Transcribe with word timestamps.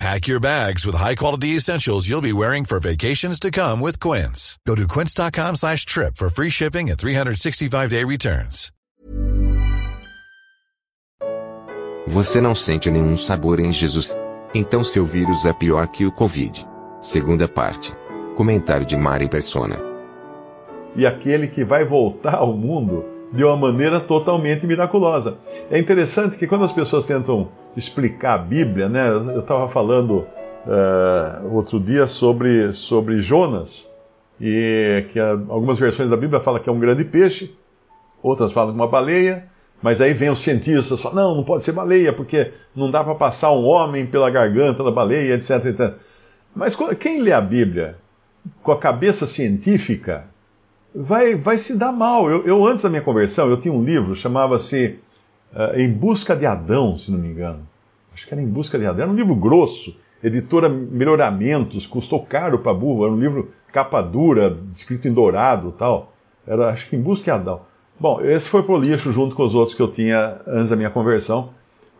Pack 0.00 0.26
your 0.26 0.40
bags 0.40 0.84
with 0.84 0.96
high-quality 0.96 1.56
essentials 1.56 2.08
you'll 2.08 2.20
be 2.20 2.32
wearing 2.32 2.64
for 2.64 2.80
vacations 2.80 3.38
to 3.40 3.50
come 3.50 3.80
with 3.80 3.98
Quince. 4.00 4.58
Go 4.66 4.74
to 4.74 4.86
quince.com 4.86 5.56
slash 5.56 5.86
trip 5.86 6.16
for 6.16 6.28
free 6.28 6.50
shipping 6.50 6.90
and 6.90 6.98
365-day 6.98 8.04
returns. 8.04 8.70
Você 12.06 12.38
não 12.38 12.54
sente 12.54 12.90
nenhum 12.90 13.16
sabor 13.16 13.58
em 13.60 13.72
Jesus? 13.72 14.14
Então 14.54 14.84
seu 14.84 15.06
vírus 15.06 15.46
é 15.46 15.54
pior 15.54 15.88
que 15.88 16.04
o 16.04 16.12
Covid. 16.12 16.66
Segunda 17.00 17.48
parte. 17.48 17.94
Comentário 18.36 18.84
de 18.84 18.94
Mari 18.94 19.28
Persona. 19.28 19.78
E 20.94 21.06
aquele 21.06 21.48
que 21.48 21.64
vai 21.64 21.84
voltar 21.84 22.34
ao 22.34 22.52
mundo 22.54 23.13
de 23.34 23.44
uma 23.44 23.56
maneira 23.56 23.98
totalmente 23.98 24.64
miraculosa. 24.64 25.38
É 25.68 25.78
interessante 25.78 26.38
que 26.38 26.46
quando 26.46 26.64
as 26.64 26.72
pessoas 26.72 27.04
tentam 27.04 27.48
explicar 27.76 28.34
a 28.34 28.38
Bíblia, 28.38 28.88
né? 28.88 29.08
Eu 29.08 29.40
estava 29.40 29.68
falando 29.68 30.24
uh, 30.66 31.52
outro 31.52 31.80
dia 31.80 32.06
sobre, 32.06 32.72
sobre 32.72 33.20
Jonas, 33.20 33.90
e 34.40 35.04
que 35.12 35.18
algumas 35.18 35.78
versões 35.80 36.08
da 36.08 36.16
Bíblia 36.16 36.40
falam 36.40 36.60
que 36.60 36.68
é 36.68 36.72
um 36.72 36.78
grande 36.78 37.04
peixe, 37.04 37.52
outras 38.22 38.52
falam 38.52 38.72
que 38.72 38.78
é 38.78 38.82
uma 38.82 38.90
baleia, 38.90 39.48
mas 39.82 40.00
aí 40.00 40.14
vem 40.14 40.30
os 40.30 40.40
cientistas 40.40 40.98
e 40.98 41.02
falam, 41.02 41.28
não, 41.28 41.34
não 41.36 41.44
pode 41.44 41.64
ser 41.64 41.72
baleia, 41.72 42.12
porque 42.12 42.52
não 42.74 42.88
dá 42.88 43.02
para 43.02 43.16
passar 43.16 43.50
um 43.50 43.64
homem 43.64 44.06
pela 44.06 44.30
garganta 44.30 44.84
da 44.84 44.92
baleia, 44.92 45.34
etc, 45.34 45.66
etc. 45.66 45.94
Mas 46.54 46.76
quem 47.00 47.20
lê 47.20 47.32
a 47.32 47.40
Bíblia 47.40 47.96
com 48.62 48.70
a 48.70 48.78
cabeça 48.78 49.26
científica 49.26 50.32
vai, 50.94 51.34
vai 51.34 51.58
se 51.58 51.76
dar 51.76 51.92
mal. 51.92 52.30
Eu, 52.30 52.46
eu, 52.46 52.64
antes 52.66 52.84
da 52.84 52.90
minha 52.90 53.02
conversão, 53.02 53.48
eu 53.48 53.56
tinha 53.56 53.74
um 53.74 53.82
livro, 53.82 54.14
chamava-se 54.14 54.98
uh, 55.52 55.78
Em 55.78 55.90
Busca 55.90 56.36
de 56.36 56.46
Adão, 56.46 56.98
se 56.98 57.10
não 57.10 57.18
me 57.18 57.28
engano. 57.28 57.66
Acho 58.14 58.26
que 58.26 58.34
era 58.34 58.42
Em 58.42 58.48
Busca 58.48 58.78
de 58.78 58.86
Adão. 58.86 59.02
Era 59.02 59.10
um 59.10 59.16
livro 59.16 59.34
grosso, 59.34 59.96
editora 60.22 60.68
Melhoramentos, 60.68 61.86
custou 61.86 62.24
caro 62.24 62.60
para 62.60 62.72
burro. 62.72 63.04
Era 63.04 63.12
um 63.12 63.18
livro 63.18 63.50
capa 63.72 64.00
dura, 64.00 64.56
escrito 64.74 65.08
em 65.08 65.12
dourado 65.12 65.72
tal. 65.72 66.12
Era, 66.46 66.70
acho 66.70 66.88
que 66.88 66.96
Em 66.96 67.00
Busca 67.00 67.24
de 67.24 67.30
Adão. 67.30 67.60
Bom, 67.98 68.20
esse 68.20 68.48
foi 68.48 68.62
pro 68.62 68.76
lixo 68.76 69.12
junto 69.12 69.34
com 69.34 69.44
os 69.44 69.54
outros 69.54 69.76
que 69.76 69.82
eu 69.82 69.90
tinha 69.90 70.40
antes 70.46 70.70
da 70.70 70.76
minha 70.76 70.90
conversão, 70.90 71.50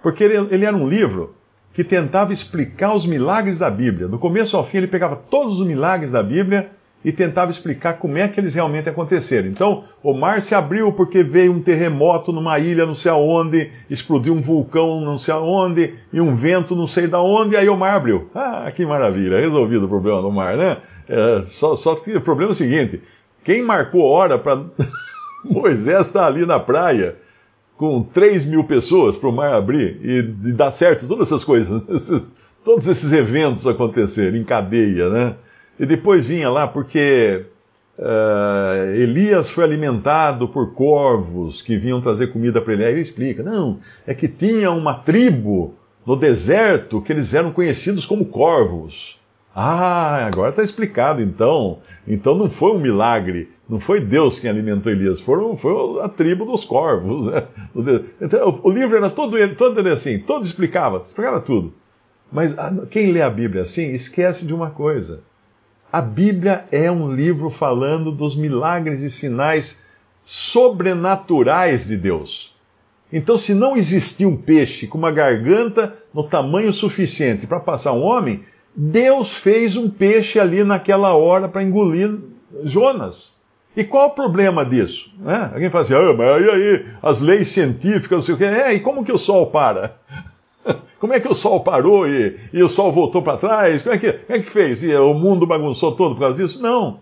porque 0.03 0.25
ele, 0.25 0.37
ele 0.53 0.65
era 0.65 0.77
um 0.77 0.89
livro 0.89 1.34
que 1.72 1.84
tentava 1.84 2.33
explicar 2.33 2.95
os 2.95 3.06
milagres 3.06 3.59
da 3.59 3.70
Bíblia. 3.70 4.06
Do 4.06 4.19
começo 4.19 4.56
ao 4.56 4.65
fim, 4.65 4.78
ele 4.78 4.87
pegava 4.87 5.17
todos 5.17 5.59
os 5.59 5.67
milagres 5.67 6.11
da 6.11 6.22
Bíblia 6.22 6.69
e 7.05 7.12
tentava 7.12 7.50
explicar 7.50 7.98
como 7.98 8.16
é 8.16 8.27
que 8.27 8.41
eles 8.41 8.55
realmente 8.55 8.88
aconteceram. 8.88 9.48
Então, 9.48 9.84
o 10.02 10.14
mar 10.14 10.41
se 10.41 10.55
abriu 10.55 10.91
porque 10.91 11.22
veio 11.22 11.52
um 11.52 11.60
terremoto 11.60 12.33
numa 12.33 12.58
ilha 12.58 12.86
não 12.86 12.94
sei 12.94 13.10
aonde, 13.10 13.70
explodiu 13.91 14.33
um 14.33 14.41
vulcão 14.41 15.00
não 15.02 15.19
sei 15.19 15.34
aonde, 15.34 15.94
e 16.12 16.20
um 16.20 16.34
vento 16.34 16.75
não 16.75 16.86
sei 16.86 17.06
da 17.06 17.20
onde, 17.20 17.55
e 17.55 17.56
aí 17.58 17.69
o 17.69 17.77
mar 17.77 17.94
abriu. 17.94 18.30
Ah, 18.34 18.72
que 18.75 18.86
maravilha, 18.86 19.38
resolvido 19.38 19.84
o 19.84 19.88
problema 19.88 20.22
do 20.22 20.30
mar, 20.32 20.56
né? 20.56 20.78
É, 21.06 21.42
só, 21.44 21.77
só 21.77 21.94
que 21.94 22.16
o 22.16 22.20
problema 22.22 22.52
é 22.52 22.55
o 22.55 22.56
seguinte, 22.56 23.02
quem 23.44 23.62
marcou 23.62 24.02
hora 24.02 24.38
para 24.38 24.62
Moisés 25.44 26.06
estar 26.06 26.20
tá 26.20 26.27
ali 26.27 26.47
na 26.47 26.58
praia 26.58 27.16
com 27.77 28.02
3 28.02 28.47
mil 28.47 28.64
pessoas 28.64 29.16
para 29.16 29.28
o 29.28 29.32
mar 29.32 29.52
abrir 29.52 29.98
e, 30.00 30.19
e 30.48 30.52
dar 30.52 30.70
certo 30.70 31.06
todas 31.06 31.28
essas 31.28 31.44
coisas, 31.44 31.82
todos 32.64 32.88
esses 32.88 33.12
eventos 33.12 33.66
acontecerem 33.66 34.41
em 34.41 34.44
cadeia, 34.44 35.10
né? 35.10 35.34
E 35.78 35.84
depois 35.84 36.24
vinha 36.24 36.48
lá 36.48 36.66
porque 36.68 37.44
uh, 37.98 38.94
Elias 38.94 39.50
foi 39.50 39.64
alimentado 39.64 40.48
por 40.48 40.72
corvos 40.72 41.62
que 41.62 41.76
vinham 41.76 42.00
trazer 42.00 42.28
comida 42.28 42.60
para 42.60 42.74
ele. 42.74 42.84
Aí 42.84 42.92
ele 42.92 43.00
explica: 43.00 43.42
não, 43.42 43.80
é 44.06 44.14
que 44.14 44.28
tinha 44.28 44.70
uma 44.70 44.94
tribo 44.94 45.74
no 46.06 46.16
deserto 46.16 47.00
que 47.00 47.12
eles 47.12 47.34
eram 47.34 47.52
conhecidos 47.52 48.06
como 48.06 48.26
corvos. 48.26 49.18
Ah, 49.54 50.26
agora 50.26 50.50
está 50.50 50.62
explicado 50.62 51.22
então. 51.22 51.78
Então 52.06 52.34
não 52.36 52.50
foi 52.50 52.72
um 52.72 52.80
milagre, 52.80 53.50
não 53.68 53.80
foi 53.80 54.00
Deus 54.00 54.38
quem 54.38 54.50
alimentou 54.50 54.92
Elias, 54.92 55.20
foram, 55.20 55.56
foi 55.56 56.02
a 56.02 56.08
tribo 56.08 56.44
dos 56.44 56.64
corvos. 56.64 57.26
Né? 57.26 57.46
Então, 58.20 58.60
o 58.62 58.70
livro 58.70 58.96
era 58.96 59.08
todo 59.08 59.38
ele, 59.38 59.54
todo 59.54 59.78
ele 59.78 59.91
assim, 59.91 60.18
todo 60.18 60.44
explicava, 60.44 61.02
explicava 61.04 61.41
tudo. 61.41 61.72
Mas 62.30 62.54
quem 62.91 63.12
lê 63.12 63.22
a 63.22 63.30
Bíblia 63.30 63.62
assim 63.62 63.92
esquece 63.92 64.44
de 64.44 64.52
uma 64.52 64.70
coisa 64.70 65.22
a 65.94 66.00
Bíblia 66.00 66.65
é 66.72 66.91
um 66.91 67.15
livro 67.15 67.49
falando 67.50 68.10
dos 68.10 68.34
milagres 68.34 69.00
e 69.00 69.09
sinais 69.09 69.84
sobrenaturais 70.25 71.87
de 71.87 71.97
Deus. 71.97 72.53
Então, 73.12 73.38
se 73.38 73.55
não 73.55 73.77
existia 73.77 74.28
um 74.28 74.37
peixe 74.37 74.88
com 74.88 74.99
uma 74.99 75.12
garganta 75.12 75.97
no 76.12 76.25
tamanho 76.25 76.72
suficiente 76.72 77.47
para 77.47 77.60
passar 77.60 77.93
um 77.93 78.03
homem, 78.03 78.43
Deus 78.75 79.34
fez 79.34 79.77
um 79.77 79.88
peixe 79.88 80.41
ali 80.41 80.65
naquela 80.65 81.15
hora 81.15 81.49
para 81.49 81.62
engolir 81.62 82.19
Jonas. 82.65 83.37
E 83.77 83.84
qual 83.84 84.09
o 84.09 84.15
problema 84.15 84.65
disso? 84.65 85.12
É, 85.25 85.54
alguém 85.54 85.71
fala 85.71 85.84
assim, 85.84 85.94
ah, 85.94 86.12
mas 86.12 86.43
aí, 86.43 86.50
aí, 86.50 86.87
as 87.00 87.21
leis 87.21 87.53
científicas, 87.53 88.10
não 88.10 88.22
sei 88.22 88.34
o 88.34 88.38
quê. 88.38 88.47
É, 88.47 88.75
e 88.75 88.81
como 88.81 89.04
que 89.04 89.12
o 89.12 89.19
sol 89.19 89.47
para? 89.47 89.97
Como 90.98 91.12
é 91.12 91.20
que 91.20 91.28
o 91.28 91.34
Sol 91.34 91.60
parou 91.60 92.08
e, 92.08 92.38
e 92.52 92.62
o 92.62 92.69
Sol 92.69 92.92
voltou 92.92 93.22
para 93.22 93.38
trás? 93.38 93.82
Como 93.82 93.94
é, 93.94 93.98
que, 93.98 94.12
como 94.12 94.38
é 94.38 94.42
que 94.42 94.50
fez? 94.50 94.82
E 94.82 94.94
o 94.94 95.14
mundo 95.14 95.47
bagunçou 95.47 95.92
todo 95.92 96.14
por 96.14 96.22
causa 96.22 96.42
disso? 96.42 96.62
Não. 96.62 97.00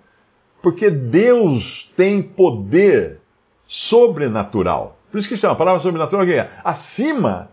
Porque 0.61 0.91
Deus 0.91 1.93
tem 1.97 2.23
poder 2.23 3.21
sobrenatural. 3.67 4.99
Por 5.11 5.19
isso 5.19 5.29
que 5.29 5.37
chama 5.37 5.53
a 5.53 5.57
palavra 5.57 5.81
sobrenatural 5.81 6.25
é 6.27 6.51
acima 6.65 7.51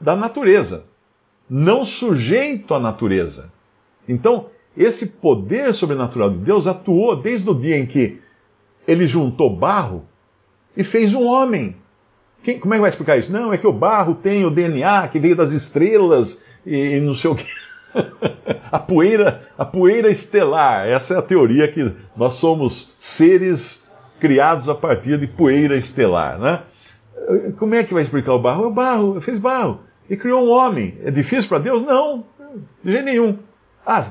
da 0.00 0.16
natureza, 0.16 0.84
não 1.48 1.84
sujeito 1.84 2.74
à 2.74 2.80
natureza. 2.80 3.52
Então, 4.08 4.46
esse 4.76 5.18
poder 5.18 5.74
sobrenatural 5.74 6.30
de 6.30 6.38
Deus 6.38 6.66
atuou 6.66 7.16
desde 7.16 7.48
o 7.48 7.54
dia 7.54 7.76
em 7.76 7.86
que 7.86 8.20
ele 8.86 9.06
juntou 9.06 9.54
barro 9.54 10.04
e 10.76 10.82
fez 10.82 11.12
um 11.12 11.26
homem. 11.26 11.76
Quem, 12.42 12.58
como 12.58 12.74
é 12.74 12.76
que 12.76 12.80
vai 12.80 12.90
explicar 12.90 13.18
isso? 13.18 13.32
Não, 13.32 13.52
é 13.52 13.58
que 13.58 13.66
o 13.66 13.72
barro 13.72 14.14
tem 14.14 14.44
o 14.44 14.50
DNA 14.50 15.08
que 15.08 15.18
veio 15.18 15.36
das 15.36 15.50
estrelas 15.50 16.42
e, 16.64 16.96
e 16.96 17.00
não 17.00 17.14
sei 17.14 17.30
o 17.30 17.34
que. 17.34 17.46
a 18.70 18.78
poeira, 18.78 19.48
a 19.56 19.64
poeira 19.64 20.10
estelar. 20.10 20.86
Essa 20.86 21.14
é 21.14 21.18
a 21.18 21.22
teoria 21.22 21.68
que 21.68 21.92
nós 22.16 22.34
somos 22.34 22.94
seres 23.00 23.88
criados 24.20 24.68
a 24.68 24.74
partir 24.74 25.18
de 25.18 25.26
poeira 25.26 25.76
estelar, 25.76 26.38
né? 26.38 26.62
Como 27.58 27.74
é 27.74 27.84
que 27.84 27.92
vai 27.94 28.02
explicar 28.02 28.32
o 28.32 28.38
barro? 28.38 28.66
O 28.66 28.70
barro 28.70 29.20
fez 29.20 29.38
barro 29.38 29.80
e 30.08 30.16
criou 30.16 30.46
um 30.46 30.50
homem. 30.50 30.98
É 31.04 31.10
difícil 31.10 31.48
para 31.48 31.58
Deus? 31.58 31.82
Não, 31.82 32.24
de 32.82 32.92
jeito 32.92 33.04
nenhum. 33.04 33.38
Ah, 33.86 34.06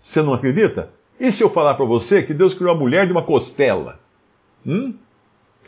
você 0.00 0.22
não 0.22 0.34
acredita? 0.34 0.90
E 1.18 1.30
se 1.30 1.42
eu 1.42 1.50
falar 1.50 1.74
para 1.74 1.84
você 1.84 2.22
que 2.22 2.34
Deus 2.34 2.54
criou 2.54 2.72
a 2.72 2.78
mulher 2.78 3.06
de 3.06 3.12
uma 3.12 3.22
costela? 3.22 3.98
Hum? 4.66 4.94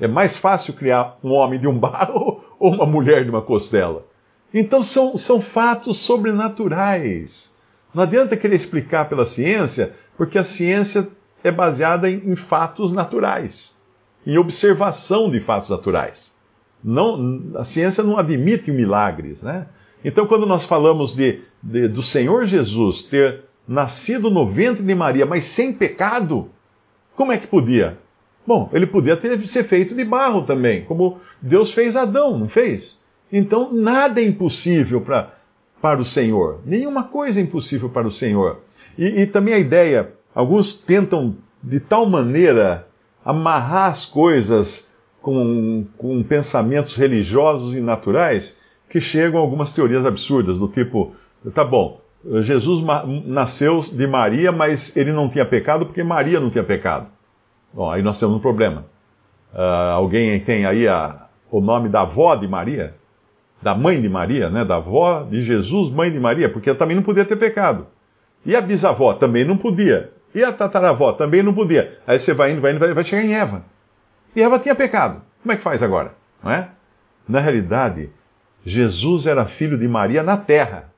É 0.00 0.08
mais 0.08 0.36
fácil 0.36 0.74
criar 0.74 1.18
um 1.22 1.30
homem 1.32 1.60
de 1.60 1.68
um 1.68 1.78
barro 1.78 2.42
ou 2.58 2.72
uma 2.72 2.86
mulher 2.86 3.24
de 3.24 3.30
uma 3.30 3.42
costela. 3.42 4.06
Então 4.52 4.82
são, 4.82 5.16
são 5.16 5.40
fatos 5.40 5.98
sobrenaturais. 5.98 7.56
Não 7.94 8.02
adianta 8.02 8.36
querer 8.36 8.56
explicar 8.56 9.08
pela 9.08 9.26
ciência, 9.26 9.94
porque 10.16 10.38
a 10.38 10.44
ciência 10.44 11.08
é 11.44 11.50
baseada 11.50 12.10
em, 12.10 12.30
em 12.30 12.36
fatos 12.36 12.92
naturais, 12.92 13.76
em 14.26 14.38
observação 14.38 15.30
de 15.30 15.40
fatos 15.40 15.70
naturais. 15.70 16.34
Não, 16.82 17.52
a 17.56 17.64
ciência 17.64 18.02
não 18.02 18.18
admite 18.18 18.70
milagres, 18.70 19.42
né? 19.42 19.66
Então, 20.04 20.26
quando 20.26 20.46
nós 20.46 20.64
falamos 20.64 21.14
de, 21.14 21.42
de, 21.62 21.86
do 21.86 22.02
Senhor 22.02 22.44
Jesus 22.44 23.04
ter 23.04 23.44
nascido 23.68 24.30
no 24.30 24.46
ventre 24.46 24.82
de 24.82 24.94
Maria, 24.94 25.24
mas 25.24 25.44
sem 25.44 25.72
pecado, 25.72 26.50
como 27.14 27.30
é 27.30 27.38
que 27.38 27.46
podia? 27.46 27.98
Bom, 28.46 28.68
ele 28.72 28.86
podia 28.86 29.16
ter 29.16 29.38
ser 29.46 29.64
feito 29.64 29.94
de 29.94 30.04
barro 30.04 30.42
também, 30.42 30.84
como 30.84 31.20
Deus 31.40 31.72
fez 31.72 31.94
Adão, 31.94 32.36
não 32.36 32.48
fez? 32.48 33.00
Então, 33.32 33.72
nada 33.72 34.20
é 34.20 34.24
impossível 34.24 35.00
pra, 35.00 35.34
para 35.80 36.00
o 36.00 36.04
Senhor. 36.04 36.60
Nenhuma 36.66 37.04
coisa 37.04 37.40
é 37.40 37.42
impossível 37.42 37.88
para 37.88 38.06
o 38.06 38.12
Senhor. 38.12 38.60
E, 38.98 39.22
e 39.22 39.26
também 39.26 39.54
a 39.54 39.58
ideia, 39.58 40.12
alguns 40.34 40.72
tentam 40.72 41.36
de 41.62 41.80
tal 41.80 42.04
maneira 42.04 42.86
amarrar 43.24 43.90
as 43.90 44.04
coisas 44.04 44.90
com, 45.20 45.86
com 45.96 46.22
pensamentos 46.22 46.96
religiosos 46.96 47.74
e 47.74 47.80
naturais 47.80 48.58
que 48.90 49.00
chegam 49.00 49.38
a 49.38 49.42
algumas 49.42 49.72
teorias 49.72 50.04
absurdas, 50.04 50.58
do 50.58 50.68
tipo, 50.68 51.14
tá 51.54 51.64
bom, 51.64 52.02
Jesus 52.42 52.84
nasceu 53.24 53.80
de 53.80 54.06
Maria, 54.06 54.52
mas 54.52 54.96
ele 54.96 55.12
não 55.12 55.28
tinha 55.28 55.44
pecado 55.44 55.86
porque 55.86 56.02
Maria 56.02 56.38
não 56.38 56.50
tinha 56.50 56.62
pecado. 56.62 57.06
Bom, 57.72 57.90
aí 57.90 58.02
nós 58.02 58.18
temos 58.18 58.36
um 58.36 58.40
problema. 58.40 58.84
Uh, 59.52 59.92
alguém 59.94 60.38
tem 60.40 60.66
aí 60.66 60.86
a, 60.88 61.26
o 61.50 61.60
nome 61.60 61.88
da 61.88 62.02
avó 62.02 62.34
de 62.34 62.46
Maria? 62.46 62.94
Da 63.60 63.74
mãe 63.74 64.00
de 64.00 64.08
Maria, 64.08 64.50
né? 64.50 64.64
Da 64.64 64.76
avó 64.76 65.22
de 65.22 65.42
Jesus, 65.42 65.92
mãe 65.92 66.10
de 66.10 66.18
Maria, 66.18 66.48
porque 66.48 66.68
ela 66.68 66.78
também 66.78 66.96
não 66.96 67.02
podia 67.02 67.24
ter 67.24 67.36
pecado. 67.36 67.86
E 68.44 68.56
a 68.56 68.60
bisavó 68.60 69.14
também 69.14 69.44
não 69.44 69.56
podia. 69.56 70.10
E 70.34 70.42
a 70.42 70.52
tataravó 70.52 71.12
também 71.12 71.42
não 71.42 71.54
podia. 71.54 71.98
Aí 72.06 72.18
você 72.18 72.34
vai 72.34 72.52
indo, 72.52 72.60
vai 72.60 72.72
indo, 72.72 72.94
vai 72.94 73.04
chegar 73.04 73.22
em 73.22 73.34
Eva. 73.34 73.64
E 74.34 74.42
Eva 74.42 74.58
tinha 74.58 74.74
pecado. 74.74 75.22
Como 75.42 75.52
é 75.52 75.56
que 75.56 75.62
faz 75.62 75.82
agora? 75.82 76.14
Não 76.42 76.50
é? 76.50 76.68
Na 77.28 77.38
realidade, 77.38 78.10
Jesus 78.64 79.26
era 79.26 79.44
filho 79.44 79.78
de 79.78 79.86
Maria 79.86 80.22
na 80.22 80.36
terra. 80.36 80.90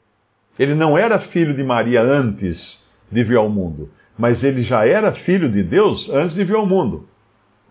Ele 0.58 0.74
não 0.74 0.96
era 0.96 1.18
filho 1.18 1.52
de 1.52 1.64
Maria 1.64 2.00
antes 2.00 2.84
de 3.10 3.24
vir 3.24 3.36
ao 3.36 3.48
mundo, 3.48 3.90
mas 4.16 4.44
ele 4.44 4.62
já 4.62 4.86
era 4.86 5.12
filho 5.12 5.50
de 5.50 5.62
Deus 5.62 6.08
antes 6.10 6.34
de 6.34 6.44
vir 6.44 6.56
ao 6.56 6.66
mundo. 6.66 7.08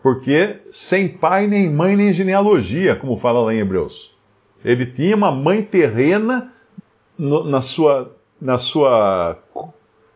Porque 0.02 0.58
sem 0.72 1.08
pai, 1.08 1.48
nem 1.48 1.70
mãe, 1.70 1.96
nem 1.96 2.12
genealogia, 2.12 2.96
como 2.96 3.18
fala 3.18 3.42
lá 3.42 3.54
em 3.54 3.60
Hebreus. 3.60 4.14
Ele 4.64 4.86
tinha 4.86 5.16
uma 5.16 5.32
mãe 5.32 5.62
terrena 5.62 6.52
no, 7.18 7.44
na, 7.46 7.62
sua, 7.62 8.14
na 8.40 8.58
sua 8.58 9.38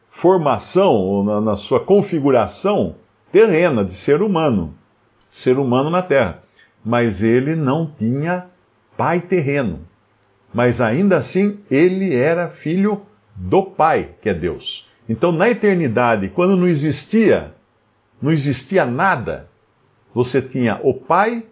formação, 0.09 1.23
na, 1.23 1.41
na 1.41 1.57
sua 1.57 1.79
configuração 1.79 2.95
terrena 3.31 3.83
de 3.83 3.93
ser 3.93 4.21
humano. 4.21 4.73
Ser 5.31 5.57
humano 5.57 5.89
na 5.89 6.01
terra. 6.01 6.43
Mas 6.83 7.23
ele 7.23 7.55
não 7.55 7.85
tinha 7.85 8.47
pai 8.97 9.21
terreno. 9.21 9.81
Mas 10.53 10.81
ainda 10.81 11.17
assim, 11.17 11.59
ele 11.69 12.15
era 12.15 12.49
filho 12.49 13.01
do 13.35 13.61
Pai, 13.61 14.15
que 14.21 14.29
é 14.29 14.33
Deus. 14.33 14.86
Então, 15.09 15.31
na 15.31 15.49
eternidade, 15.49 16.29
quando 16.29 16.55
não 16.55 16.67
existia, 16.67 17.53
não 18.21 18.31
existia 18.31 18.85
nada, 18.85 19.49
você 20.13 20.41
tinha 20.41 20.79
o 20.83 20.93
Pai, 20.93 21.43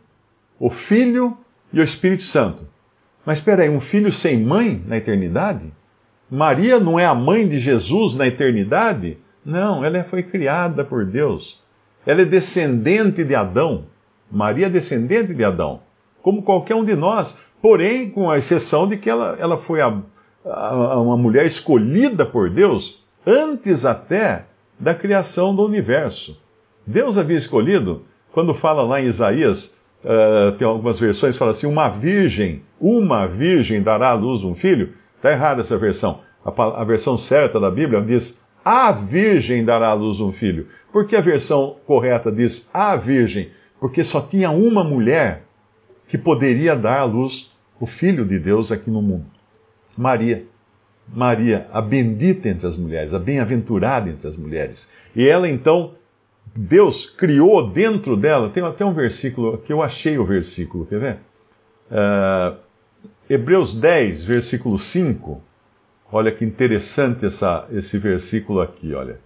o 0.59 0.69
Filho 0.69 1.37
e 1.71 1.79
o 1.79 1.83
Espírito 1.83 2.23
Santo. 2.23 2.67
Mas 3.25 3.39
espera 3.39 3.63
aí, 3.63 3.69
um 3.69 3.79
filho 3.79 4.13
sem 4.13 4.39
mãe 4.39 4.83
na 4.85 4.97
eternidade? 4.97 5.73
Maria 6.29 6.79
não 6.79 6.99
é 6.99 7.05
a 7.05 7.15
mãe 7.15 7.47
de 7.47 7.59
Jesus 7.59 8.13
na 8.15 8.27
eternidade? 8.27 9.17
Não, 9.43 9.83
ela 9.83 10.03
foi 10.03 10.21
criada 10.21 10.83
por 10.83 11.05
Deus. 11.05 11.61
Ela 12.05 12.21
é 12.21 12.25
descendente 12.25 13.23
de 13.23 13.33
Adão. 13.33 13.85
Maria 14.31 14.67
é 14.67 14.69
descendente 14.69 15.33
de 15.33 15.43
Adão. 15.43 15.81
Como 16.21 16.43
qualquer 16.43 16.75
um 16.75 16.83
de 16.83 16.95
nós, 16.95 17.39
porém, 17.61 18.09
com 18.09 18.29
a 18.29 18.37
exceção 18.37 18.87
de 18.87 18.97
que 18.97 19.09
ela, 19.09 19.35
ela 19.39 19.57
foi 19.57 19.81
a, 19.81 19.97
a, 20.45 20.99
uma 20.99 21.17
mulher 21.17 21.45
escolhida 21.45 22.25
por 22.25 22.49
Deus 22.49 23.04
antes 23.25 23.85
até 23.85 24.45
da 24.79 24.93
criação 24.93 25.55
do 25.55 25.63
universo. 25.63 26.39
Deus 26.85 27.17
havia 27.17 27.37
escolhido, 27.37 28.05
quando 28.31 28.53
fala 28.53 28.83
lá 28.83 29.01
em 29.01 29.05
Isaías, 29.05 29.75
uh, 30.03 30.51
tem 30.57 30.67
algumas 30.67 30.99
versões 30.99 31.33
que 31.33 31.39
falam 31.39 31.53
assim: 31.53 31.67
uma 31.67 31.87
virgem, 31.87 32.61
uma 32.79 33.25
virgem 33.25 33.81
dará 33.81 34.09
à 34.09 34.13
luz 34.13 34.43
um 34.43 34.53
filho. 34.53 34.93
Está 35.15 35.31
errada 35.31 35.61
essa 35.61 35.77
versão. 35.77 36.19
A, 36.43 36.81
a 36.81 36.83
versão 36.83 37.17
certa 37.17 37.59
da 37.59 37.71
Bíblia 37.71 38.01
diz: 38.01 38.41
a 38.63 38.91
virgem 38.91 39.63
dará 39.63 39.89
à 39.89 39.93
luz 39.93 40.19
um 40.19 40.31
filho. 40.31 40.67
Por 40.91 41.05
que 41.05 41.15
a 41.15 41.21
versão 41.21 41.77
correta 41.85 42.31
diz 42.31 42.69
a 42.73 42.95
virgem? 42.95 43.51
Porque 43.79 44.03
só 44.03 44.21
tinha 44.21 44.49
uma 44.49 44.83
mulher 44.83 45.43
que 46.07 46.17
poderia 46.17 46.75
dar 46.75 46.99
à 46.99 47.03
luz 47.03 47.51
o 47.79 47.85
Filho 47.85 48.25
de 48.25 48.39
Deus 48.39 48.71
aqui 48.71 48.89
no 48.89 49.01
mundo. 49.01 49.25
Maria. 49.97 50.45
Maria, 51.13 51.67
a 51.71 51.81
bendita 51.81 52.49
entre 52.49 52.67
as 52.67 52.75
mulheres, 52.75 53.13
a 53.13 53.19
bem-aventurada 53.19 54.09
entre 54.09 54.27
as 54.27 54.35
mulheres. 54.35 54.91
E 55.15 55.27
ela 55.27 55.49
então, 55.49 55.93
Deus 56.55 57.05
criou 57.05 57.69
dentro 57.69 58.17
dela, 58.17 58.49
tem 58.49 58.63
até 58.63 58.83
um 58.83 58.93
versículo, 58.93 59.57
que 59.57 59.71
eu 59.71 59.81
achei 59.81 60.17
o 60.17 60.25
versículo, 60.25 60.85
quer 60.85 60.99
ver? 60.99 61.17
Uh, 61.91 62.57
Hebreus 63.29 63.75
10, 63.75 64.23
versículo 64.23 64.79
5. 64.79 65.41
Olha 66.11 66.31
que 66.31 66.45
interessante 66.45 67.25
essa, 67.25 67.67
esse 67.71 67.97
versículo 67.97 68.61
aqui, 68.61 68.93
olha. 68.93 69.19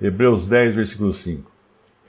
Hebreus 0.00 0.46
10, 0.46 0.74
versículo 0.74 1.12
5. 1.12 1.50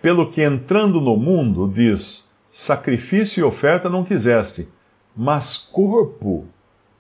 Pelo 0.02 0.32
que 0.32 0.42
entrando 0.42 1.02
no 1.02 1.18
mundo, 1.18 1.72
diz: 1.74 2.30
sacrifício 2.52 3.42
e 3.42 3.44
oferta 3.44 3.90
não 3.90 4.04
quiseste, 4.04 4.68
mas 5.16 5.58
corpo 5.58 6.46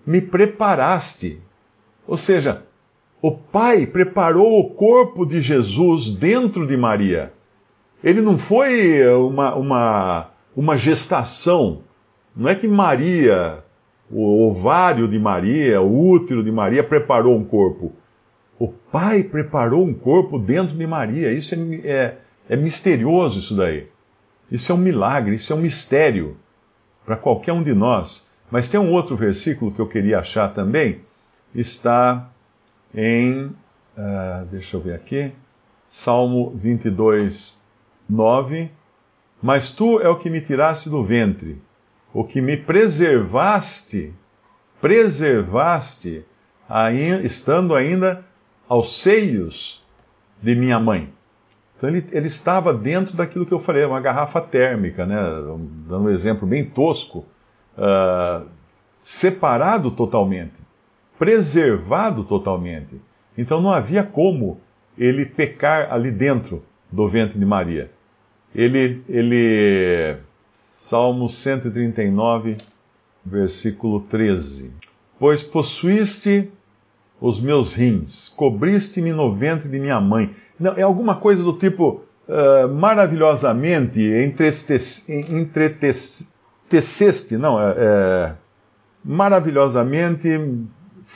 me 0.05 0.21
preparaste. 0.21 1.41
Ou 2.07 2.17
seja, 2.17 2.63
o 3.21 3.31
Pai 3.31 3.85
preparou 3.85 4.59
o 4.59 4.69
corpo 4.69 5.25
de 5.25 5.41
Jesus 5.41 6.09
dentro 6.11 6.65
de 6.65 6.77
Maria. 6.77 7.33
Ele 8.03 8.21
não 8.21 8.37
foi 8.37 9.05
uma, 9.09 9.55
uma, 9.55 10.29
uma 10.55 10.77
gestação. 10.77 11.81
Não 12.35 12.47
é 12.47 12.55
que 12.55 12.67
Maria, 12.67 13.63
o 14.09 14.47
ovário 14.47 15.07
de 15.07 15.19
Maria, 15.19 15.81
o 15.81 16.09
útero 16.09 16.43
de 16.43 16.51
Maria, 16.51 16.83
preparou 16.83 17.35
um 17.35 17.43
corpo. 17.43 17.91
O 18.59 18.67
Pai 18.67 19.23
preparou 19.23 19.83
um 19.83 19.93
corpo 19.93 20.39
dentro 20.39 20.77
de 20.77 20.87
Maria. 20.87 21.33
Isso 21.33 21.55
é, 21.55 21.57
é, 21.83 22.17
é 22.49 22.55
misterioso, 22.55 23.39
isso 23.39 23.55
daí. 23.55 23.87
Isso 24.49 24.71
é 24.71 24.75
um 24.75 24.77
milagre, 24.77 25.35
isso 25.35 25.51
é 25.51 25.55
um 25.55 25.59
mistério 25.59 26.37
para 27.05 27.17
qualquer 27.17 27.51
um 27.51 27.63
de 27.63 27.73
nós. 27.73 28.27
Mas 28.49 28.69
tem 28.69 28.79
um 28.79 28.91
outro 28.93 29.15
versículo 29.17 29.71
que 29.71 29.79
eu 29.79 29.87
queria 29.87 30.19
achar 30.19 30.53
também, 30.53 31.01
está 31.59 32.29
em, 32.93 33.45
uh, 33.45 34.45
deixa 34.49 34.77
eu 34.77 34.81
ver 34.81 34.93
aqui, 34.93 35.31
Salmo 35.89 36.51
22, 36.55 37.59
9. 38.09 38.71
Mas 39.41 39.71
tu 39.71 39.99
é 39.99 40.09
o 40.09 40.17
que 40.17 40.29
me 40.29 40.41
tiraste 40.41 40.89
do 40.89 41.03
ventre, 41.03 41.61
o 42.13 42.23
que 42.23 42.41
me 42.41 42.57
preservaste, 42.57 44.13
preservaste, 44.81 46.25
estando 47.23 47.75
ainda 47.75 48.25
aos 48.67 48.99
seios 48.99 49.83
de 50.41 50.55
minha 50.55 50.79
mãe. 50.79 51.13
Então 51.77 51.89
ele, 51.89 52.03
ele 52.11 52.27
estava 52.27 52.73
dentro 52.73 53.15
daquilo 53.15 53.45
que 53.45 53.53
eu 53.53 53.59
falei, 53.59 53.85
uma 53.85 54.01
garrafa 54.01 54.41
térmica, 54.41 55.05
né? 55.05 55.17
dando 55.87 56.05
um 56.05 56.09
exemplo 56.09 56.47
bem 56.47 56.65
tosco, 56.65 57.25
uh, 57.77 58.47
separado 59.03 59.91
totalmente, 59.91 60.55
preservado 61.17 62.23
totalmente. 62.23 62.99
Então 63.37 63.61
não 63.61 63.71
havia 63.71 64.03
como 64.03 64.59
ele 64.97 65.25
pecar 65.25 65.93
ali 65.93 66.11
dentro 66.11 66.63
do 66.91 67.07
ventre 67.07 67.37
de 67.37 67.45
Maria. 67.45 67.91
Ele, 68.55 69.03
ele 69.07 70.17
Salmo 70.49 71.29
139, 71.29 72.57
versículo 73.25 74.01
13. 74.01 74.71
Pois 75.19 75.43
possuíste 75.43 76.49
os 77.19 77.39
meus 77.39 77.73
rins, 77.73 78.29
cobriste-me 78.29 79.11
no 79.11 79.33
ventre 79.33 79.67
de 79.67 79.79
minha 79.79 79.99
mãe. 79.99 80.35
Não, 80.59 80.73
é 80.73 80.83
alguma 80.83 81.15
coisa 81.15 81.43
do 81.43 81.53
tipo 81.53 82.03
uh, 82.27 82.67
maravilhosamente 82.73 83.99
entreteceste, 85.29 87.37
não, 87.37 87.59
é, 87.59 87.75
é, 87.77 88.33
maravilhosamente 89.03 90.29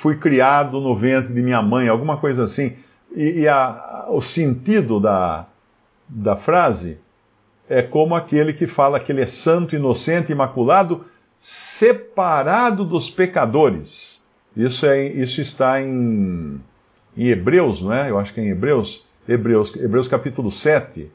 fui 0.02 0.16
criado 0.16 0.82
no 0.82 0.96
ventre 0.96 1.32
de 1.32 1.44
minha 1.44 1.62
mãe, 1.62 1.88
alguma 1.88 2.18
coisa 2.18 2.46
assim. 2.46 2.74
E, 3.16 3.42
e 3.42 3.48
a, 3.48 4.08
o 4.10 4.20
sentido 4.20 5.00
da, 5.00 5.46
da 6.10 6.36
frase 6.36 6.98
é 7.70 7.84
como 7.84 8.16
aquele 8.16 8.52
que 8.52 8.66
fala 8.66 9.00
que 9.00 9.12
ele 9.12 9.22
é 9.22 9.28
santo, 9.28 9.76
inocente, 9.76 10.32
imaculado, 10.32 11.06
separado 11.38 12.84
dos 12.84 13.12
pecadores. 13.12 14.24
Isso, 14.58 14.88
é, 14.88 15.06
isso 15.06 15.40
está 15.40 15.80
em, 15.80 16.60
em 17.16 17.28
Hebreus, 17.28 17.80
não 17.80 17.94
é? 17.94 18.10
Eu 18.10 18.18
acho 18.18 18.34
que 18.34 18.42
é 18.42 18.44
em 18.44 18.50
Hebreus. 18.50 19.06
Hebreus, 19.30 19.76
Hebreus 19.76 20.08
capítulo 20.08 20.52
7, 20.52 21.12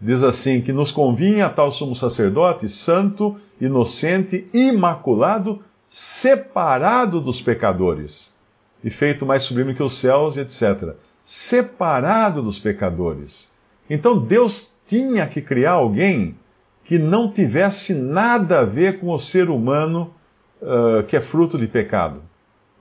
diz 0.00 0.22
assim: 0.22 0.62
que 0.62 0.72
nos 0.72 0.90
convinha 0.90 1.50
tal 1.50 1.70
sumo 1.70 1.94
sacerdote, 1.94 2.70
santo, 2.70 3.36
inocente, 3.60 4.48
imaculado, 4.54 5.62
separado 5.96 7.20
dos 7.20 7.40
pecadores, 7.40 8.34
e 8.82 8.90
feito 8.90 9.24
mais 9.24 9.44
sublime 9.44 9.76
que 9.76 9.82
os 9.82 9.96
céus, 10.00 10.36
etc. 10.36 10.96
Separado 11.24 12.42
dos 12.42 12.58
pecadores. 12.58 13.48
Então 13.88 14.18
Deus 14.18 14.74
tinha 14.88 15.24
que 15.24 15.40
criar 15.40 15.74
alguém 15.74 16.34
que 16.84 16.98
não 16.98 17.30
tivesse 17.30 17.94
nada 17.94 18.58
a 18.58 18.64
ver 18.64 18.98
com 18.98 19.08
o 19.08 19.20
ser 19.20 19.48
humano 19.48 20.12
uh, 20.60 21.04
que 21.04 21.16
é 21.16 21.20
fruto 21.20 21.56
de 21.56 21.68
pecado. 21.68 22.22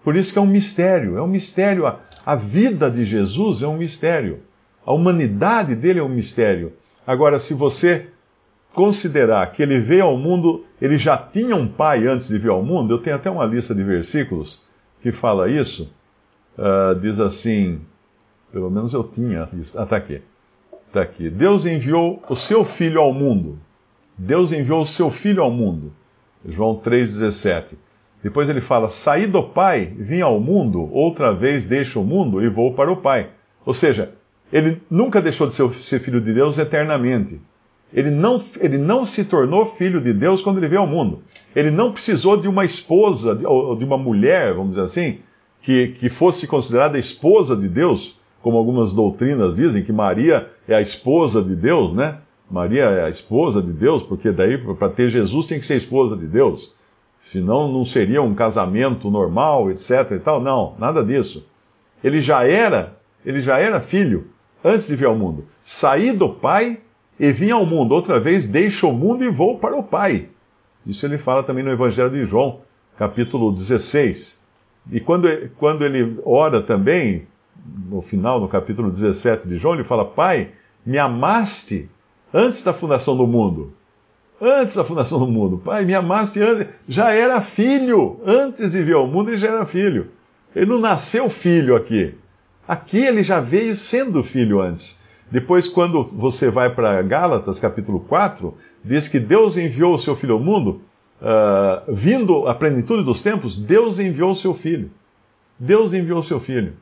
Por 0.03 0.15
isso 0.15 0.33
que 0.33 0.39
é 0.39 0.41
um 0.41 0.47
mistério, 0.47 1.15
é 1.15 1.21
um 1.21 1.27
mistério. 1.27 1.85
A, 1.85 1.99
a 2.25 2.33
vida 2.33 2.89
de 2.89 3.05
Jesus 3.05 3.61
é 3.61 3.67
um 3.67 3.77
mistério. 3.77 4.39
A 4.83 4.91
humanidade 4.91 5.75
dele 5.75 5.99
é 5.99 6.03
um 6.03 6.09
mistério. 6.09 6.73
Agora, 7.05 7.37
se 7.37 7.53
você 7.53 8.07
considerar 8.73 9.51
que 9.51 9.61
ele 9.61 9.79
veio 9.79 10.05
ao 10.05 10.17
mundo, 10.17 10.65
ele 10.81 10.97
já 10.97 11.17
tinha 11.17 11.55
um 11.55 11.67
pai 11.67 12.07
antes 12.07 12.27
de 12.27 12.37
vir 12.37 12.49
ao 12.49 12.63
mundo, 12.63 12.93
eu 12.93 12.97
tenho 12.97 13.15
até 13.15 13.29
uma 13.29 13.45
lista 13.45 13.73
de 13.73 13.83
versículos 13.83 14.61
que 15.01 15.11
fala 15.11 15.49
isso. 15.49 15.91
Uh, 16.57 16.99
diz 16.99 17.19
assim, 17.19 17.81
pelo 18.51 18.69
menos 18.69 18.93
eu 18.93 19.03
tinha, 19.03 19.43
ah, 19.43 19.55
está 19.55 19.97
aqui. 19.97 20.21
Está 20.87 21.01
aqui. 21.01 21.29
Deus 21.29 21.65
enviou 21.65 22.21
o 22.29 22.35
seu 22.35 22.63
filho 22.63 23.01
ao 23.01 23.13
mundo 23.13 23.59
Deus 24.17 24.51
enviou 24.51 24.81
o 24.81 24.85
seu 24.85 25.09
Filho 25.09 25.41
ao 25.41 25.51
mundo. 25.51 25.91
João 26.45 26.75
3,17. 26.75 27.75
Depois 28.21 28.49
ele 28.49 28.61
fala: 28.61 28.89
Saí 28.89 29.27
do 29.27 29.43
Pai, 29.43 29.85
vim 29.85 30.21
ao 30.21 30.39
mundo, 30.39 30.89
outra 30.93 31.33
vez 31.33 31.67
deixo 31.67 32.01
o 32.01 32.05
mundo 32.05 32.41
e 32.41 32.49
vou 32.49 32.73
para 32.73 32.91
o 32.91 32.97
Pai. 32.97 33.29
Ou 33.65 33.73
seja, 33.73 34.13
ele 34.51 34.81
nunca 34.89 35.21
deixou 35.21 35.47
de 35.47 35.55
ser 35.55 35.99
filho 35.99 36.21
de 36.21 36.33
Deus 36.33 36.57
eternamente. 36.57 37.39
Ele 37.93 38.09
não, 38.09 38.43
ele 38.59 38.77
não 38.77 39.05
se 39.05 39.23
tornou 39.23 39.67
filho 39.67 40.01
de 40.01 40.11
Deus 40.11 40.41
quando 40.41 40.57
ele 40.57 40.67
veio 40.67 40.81
ao 40.81 40.87
mundo. 40.87 41.21
Ele 41.55 41.69
não 41.69 41.91
precisou 41.91 42.35
de 42.35 42.47
uma 42.47 42.65
esposa, 42.65 43.39
ou 43.45 43.75
de 43.75 43.85
uma 43.85 43.97
mulher, 43.97 44.53
vamos 44.53 44.71
dizer 44.71 44.85
assim, 44.85 45.19
que, 45.61 45.89
que 45.89 46.09
fosse 46.09 46.47
considerada 46.47 46.97
esposa 46.97 47.55
de 47.55 47.67
Deus, 47.67 48.19
como 48.41 48.57
algumas 48.57 48.93
doutrinas 48.93 49.55
dizem, 49.55 49.83
que 49.83 49.93
Maria 49.93 50.49
é 50.67 50.75
a 50.75 50.81
esposa 50.81 51.41
de 51.41 51.55
Deus, 51.55 51.93
né? 51.93 52.17
Maria 52.49 52.83
é 52.83 53.05
a 53.05 53.09
esposa 53.09 53.61
de 53.61 53.71
Deus, 53.71 54.03
porque 54.03 54.31
daí 54.31 54.57
para 54.57 54.89
ter 54.89 55.09
Jesus 55.09 55.47
tem 55.47 55.59
que 55.59 55.65
ser 55.65 55.75
esposa 55.75 56.17
de 56.17 56.25
Deus. 56.25 56.73
Senão 57.23 57.71
não 57.71 57.85
seria 57.85 58.21
um 58.21 58.35
casamento 58.35 59.09
normal, 59.09 59.71
etc 59.71 60.11
e 60.11 60.19
tal. 60.19 60.41
Não, 60.41 60.75
nada 60.77 61.03
disso. 61.03 61.45
Ele 62.03 62.19
já 62.19 62.45
era, 62.45 62.97
ele 63.25 63.39
já 63.39 63.57
era 63.57 63.79
filho 63.79 64.27
antes 64.63 64.87
de 64.87 64.95
vir 64.95 65.05
ao 65.05 65.15
mundo. 65.15 65.45
Saí 65.63 66.11
do 66.11 66.29
pai 66.29 66.79
e 67.19 67.31
vim 67.31 67.51
ao 67.51 67.65
mundo. 67.65 67.93
Outra 67.93 68.19
vez 68.19 68.47
deixo 68.47 68.89
o 68.89 68.93
mundo 68.93 69.23
e 69.23 69.29
vou 69.29 69.57
para 69.57 69.75
o 69.75 69.83
pai. 69.83 70.29
Isso 70.85 71.05
ele 71.05 71.17
fala 71.17 71.43
também 71.43 71.63
no 71.63 71.71
Evangelho 71.71 72.09
de 72.09 72.25
João, 72.25 72.61
capítulo 72.97 73.51
16. 73.51 74.41
E 74.91 74.99
quando, 74.99 75.27
quando 75.57 75.85
ele 75.85 76.19
ora 76.25 76.61
também, 76.61 77.25
no 77.89 78.01
final, 78.01 78.39
no 78.39 78.47
capítulo 78.47 78.91
17 78.91 79.47
de 79.47 79.57
João, 79.57 79.75
ele 79.75 79.83
fala: 79.83 80.03
Pai, 80.03 80.51
me 80.85 80.97
amaste 80.97 81.89
antes 82.33 82.63
da 82.63 82.73
fundação 82.73 83.15
do 83.15 83.25
mundo. 83.25 83.73
Antes 84.41 84.75
da 84.75 84.83
fundação 84.83 85.19
do 85.19 85.27
mundo. 85.27 85.57
Pai, 85.57 85.85
me 85.85 85.93
amaste 85.93 86.41
antes. 86.41 86.67
Já 86.87 87.11
era 87.11 87.39
filho. 87.39 88.19
Antes 88.25 88.73
de 88.73 88.83
vir 88.83 88.95
ao 88.95 89.07
mundo, 89.07 89.29
ele 89.29 89.37
já 89.37 89.47
era 89.47 89.65
filho. 89.65 90.09
Ele 90.53 90.65
não 90.65 90.79
nasceu 90.79 91.29
filho 91.29 91.75
aqui. 91.75 92.13
Aqui 92.67 92.97
ele 92.97 93.23
já 93.23 93.39
veio 93.39 93.77
sendo 93.77 94.23
filho 94.23 94.59
antes. 94.59 95.01
Depois, 95.31 95.67
quando 95.67 96.03
você 96.03 96.49
vai 96.49 96.69
para 96.69 97.01
Gálatas, 97.01 97.59
capítulo 97.59 97.99
4, 98.01 98.55
diz 98.83 99.07
que 99.07 99.19
Deus 99.19 99.57
enviou 99.57 99.95
o 99.95 99.99
seu 99.99 100.15
filho 100.15 100.35
ao 100.35 100.39
mundo, 100.39 100.81
uh, 101.21 101.91
vindo 101.91 102.47
à 102.47 102.53
plenitude 102.53 103.03
dos 103.03 103.21
tempos, 103.21 103.57
Deus 103.57 103.99
enviou 103.99 104.31
o 104.31 104.35
seu 104.35 104.53
filho. 104.53 104.91
Deus 105.57 105.93
enviou 105.93 106.19
o 106.19 106.23
seu 106.23 106.39
filho. 106.39 106.73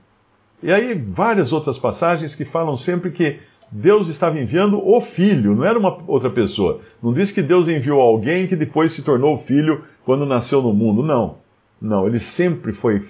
E 0.64 0.72
aí, 0.72 0.94
várias 0.94 1.52
outras 1.52 1.80
passagens 1.80 2.36
que 2.36 2.46
falam 2.46 2.78
sempre 2.78 3.12
que 3.12 3.40
Deus 3.72 4.10
estava 4.10 4.38
enviando 4.38 4.86
o 4.86 5.00
filho, 5.00 5.56
não 5.56 5.64
era 5.64 5.80
uma 5.80 6.04
outra 6.06 6.30
pessoa. 6.30 6.82
Não 7.02 7.14
diz 7.14 7.32
que 7.32 7.42
Deus 7.42 7.70
enviou 7.70 8.02
alguém 8.02 8.48
que 8.48 8.56
depois 8.56 8.92
se 8.92 9.02
tornou 9.02 9.38
filho 9.38 9.86
quando 10.04 10.26
nasceu 10.26 10.62
no 10.62 10.74
mundo. 10.74 11.02
Não. 11.02 11.38
Não, 11.82 12.06
ele 12.06 12.20
sempre 12.20 12.74
foi 12.74 13.02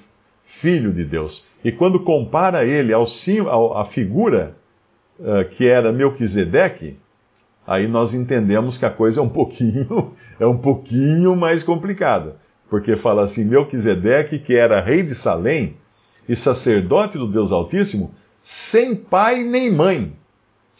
filho 0.45 0.93
de 0.93 1.03
Deus. 1.03 1.45
E 1.63 1.71
quando 1.71 1.99
compara 1.99 2.63
ele 2.65 2.93
ao, 2.93 3.05
ao 3.49 3.77
à 3.77 3.85
figura 3.85 4.55
uh, 5.21 5.47
que 5.49 5.67
era 5.67 5.93
Melquisedeque, 5.93 6.97
aí 7.65 7.87
nós 7.87 8.13
entendemos 8.13 8.77
que 8.77 8.85
a 8.85 8.89
coisa 8.89 9.21
é 9.21 9.23
um 9.23 9.29
pouquinho, 9.29 10.13
é 10.39 10.45
um 10.45 10.57
pouquinho 10.57 11.35
mais 11.35 11.63
complicada. 11.63 12.35
Porque 12.69 12.95
fala 12.95 13.23
assim, 13.23 13.45
Melquisedeque, 13.45 14.39
que 14.39 14.55
era 14.55 14.81
rei 14.81 15.03
de 15.03 15.15
Salém 15.15 15.77
e 16.27 16.35
sacerdote 16.35 17.17
do 17.17 17.27
Deus 17.27 17.51
Altíssimo, 17.51 18.13
sem 18.43 18.95
pai 18.95 19.43
nem 19.43 19.71
mãe 19.71 20.13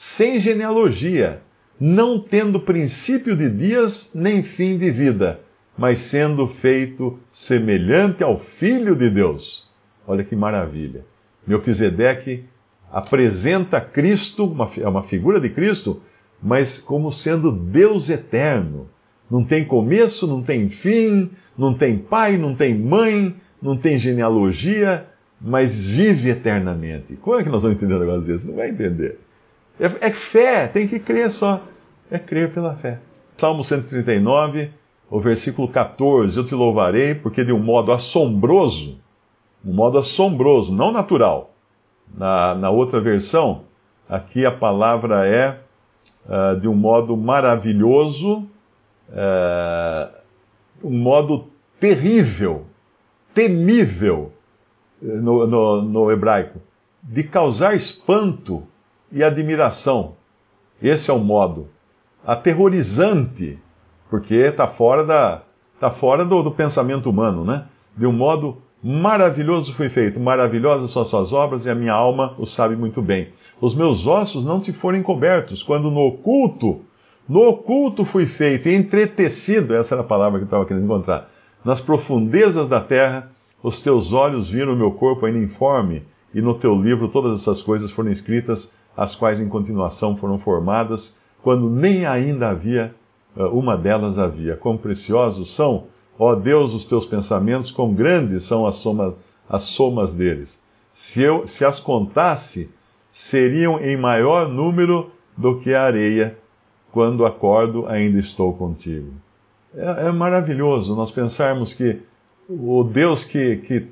sem 0.02 0.40
genealogia, 0.40 1.44
não 1.80 2.20
tendo 2.20 2.60
princípio 2.60 3.36
de 3.36 3.48
dias 3.52 4.14
nem 4.16 4.42
fim 4.42 4.76
de 4.76 4.90
vida, 4.90 5.40
mas 5.78 6.00
sendo 6.00 6.48
feito 6.48 7.20
semelhante 7.32 8.24
ao 8.24 8.36
Filho 8.36 8.96
de 8.96 9.12
Deus. 9.12 9.70
Olha 10.08 10.24
que 10.24 10.36
maravilha. 10.36 11.06
Melquisedeque 11.46 12.46
apresenta 12.92 13.80
Cristo, 13.80 14.46
uma, 14.46 14.70
é 14.78 14.88
uma 14.88 15.04
figura 15.04 15.40
de 15.40 15.50
Cristo, 15.50 16.02
mas 16.42 16.80
como 16.80 17.12
sendo 17.12 17.52
Deus 17.52 18.10
eterno. 18.10 18.90
Não 19.30 19.44
tem 19.46 19.64
começo, 19.64 20.28
não 20.28 20.44
tem 20.44 20.68
fim, 20.68 21.30
não 21.58 21.74
tem 21.74 21.98
pai, 21.98 22.38
não 22.38 22.54
tem 22.54 22.78
mãe, 22.78 23.34
não 23.62 23.78
tem 23.78 23.98
genealogia, 23.98 25.08
mas 25.40 25.88
vive 25.88 26.30
eternamente. 26.30 27.16
Como 27.16 27.40
é 27.40 27.44
que 27.44 27.50
nós 27.50 27.64
vamos 27.64 27.78
entender 27.78 27.96
um 27.96 28.00
negócio 28.00 28.32
desse? 28.32 28.48
Não 28.48 28.58
vai 28.58 28.70
entender. 28.70 29.20
É, 29.80 30.08
é 30.08 30.12
fé, 30.12 30.68
tem 30.68 30.88
que 30.88 31.00
crer 31.00 31.32
só. 31.32 31.64
É 32.10 32.20
crer 32.20 32.52
pela 32.52 32.76
fé. 32.76 33.00
Salmo 33.38 33.64
139, 33.64 34.70
o 35.10 35.20
versículo 35.20 35.68
14: 35.68 36.38
Eu 36.38 36.46
te 36.46 36.54
louvarei 36.54 37.16
porque 37.16 37.46
de 37.46 37.54
um 37.54 37.60
modo 37.60 37.94
assombroso, 37.94 39.00
um 39.66 39.74
modo 39.74 39.98
assombroso, 39.98 40.76
não 40.76 40.92
natural. 40.92 41.51
Na, 42.16 42.56
na 42.56 42.70
outra 42.70 43.00
versão, 43.00 43.64
aqui 44.08 44.46
a 44.46 44.52
palavra 44.52 45.28
é 45.28 45.60
uh, 46.26 46.60
de 46.60 46.68
um 46.68 46.76
modo 46.76 47.16
maravilhoso, 47.16 48.48
uh, 49.10 50.12
um 50.84 50.98
modo 50.98 51.48
terrível, 51.80 52.66
temível, 53.34 54.32
no, 55.02 55.48
no, 55.48 55.82
no 55.82 56.12
hebraico, 56.12 56.62
de 57.02 57.24
causar 57.24 57.76
espanto 57.76 58.64
e 59.12 59.24
admiração. 59.24 60.16
Esse 60.82 61.10
é 61.10 61.14
o 61.14 61.20
modo. 61.20 61.70
Aterrorizante, 62.26 63.58
porque 64.10 64.36
está 64.36 64.68
fora, 64.68 65.04
da, 65.04 65.42
tá 65.80 65.90
fora 65.90 66.24
do, 66.24 66.44
do 66.44 66.52
pensamento 66.52 67.10
humano, 67.10 67.44
né? 67.44 67.66
De 67.98 68.06
um 68.06 68.12
modo 68.12 68.62
maravilhoso 68.84 69.74
foi 69.74 69.90
feito, 69.90 70.20
maravilhosas 70.20 70.92
são 70.92 71.04
as 71.04 71.08
suas 71.08 71.34
obras 71.34 71.66
e 71.66 71.70
a 71.70 71.76
minha 71.76 71.94
alma 71.94 72.34
o 72.38 72.46
sabe 72.46 72.76
muito 72.76 73.02
bem. 73.02 73.30
Os 73.60 73.76
meus 73.76 74.08
ossos 74.08 74.44
não 74.44 74.60
te 74.60 74.74
foram 74.74 74.98
encobertos, 74.98 75.62
quando 75.62 75.92
no 75.92 76.02
oculto, 76.02 76.82
no 77.30 77.48
oculto 77.48 78.04
fui 78.04 78.26
feito 78.26 78.68
e 78.68 78.76
entretecido, 78.76 79.76
essa 79.76 79.96
era 79.96 80.02
a 80.02 80.06
palavra 80.06 80.40
que 80.40 80.44
eu 80.44 80.48
estava 80.48 80.66
querendo 80.66 80.86
encontrar, 80.86 81.30
nas 81.64 81.80
profundezas 81.80 82.68
da 82.68 82.82
terra, 82.82 83.32
os 83.62 83.82
teus 83.82 84.12
olhos 84.12 84.50
viram 84.50 84.74
o 84.74 84.78
meu 84.78 84.92
corpo 84.92 85.26
ainda 85.26 85.38
informe, 85.38 86.04
e 86.34 86.42
no 86.42 86.56
teu 86.56 86.76
livro 86.76 87.08
todas 87.08 87.40
essas 87.40 87.62
coisas 87.62 87.92
foram 87.92 88.12
escritas 88.12 88.74
as 88.98 89.16
quais 89.16 89.40
em 89.40 89.48
continuação 89.48 90.18
foram 90.18 90.40
formadas, 90.40 91.20
quando 91.42 91.70
nem 91.70 92.06
ainda 92.06 92.50
havia 92.50 92.94
eh, 93.36 93.44
uma 93.44 93.78
delas 93.78 94.18
havia. 94.18 94.56
Quão 94.56 94.78
preciosos 94.78 95.56
são, 95.56 95.86
ó 96.18 96.36
Deus, 96.36 96.74
os 96.74 96.86
teus 96.86 97.06
pensamentos, 97.06 97.72
quão 97.72 97.94
grandes 97.94 98.44
são 98.44 98.66
as, 98.66 98.76
soma, 98.76 99.16
as 99.50 99.64
somas 99.64 100.14
deles. 100.14 100.62
Se 100.94 101.22
eu 101.22 101.48
se 101.48 101.66
as 101.66 101.80
contasse, 101.80 102.70
seriam 103.12 103.80
em 103.80 103.98
maior 103.98 104.48
número 104.48 105.12
do 105.36 105.60
que 105.60 105.74
a 105.74 105.84
areia. 105.84 106.38
Quando 106.92 107.26
acordo, 107.26 107.88
ainda 107.88 108.20
estou 108.20 108.54
contigo. 108.54 109.14
É, 109.74 110.08
é 110.08 110.12
maravilhoso 110.12 110.96
nós 110.96 111.12
pensarmos 111.12 111.74
que 111.74 112.02
o 112.50 112.84
Deus 112.84 113.24
que, 113.24 113.58
que, 113.58 113.88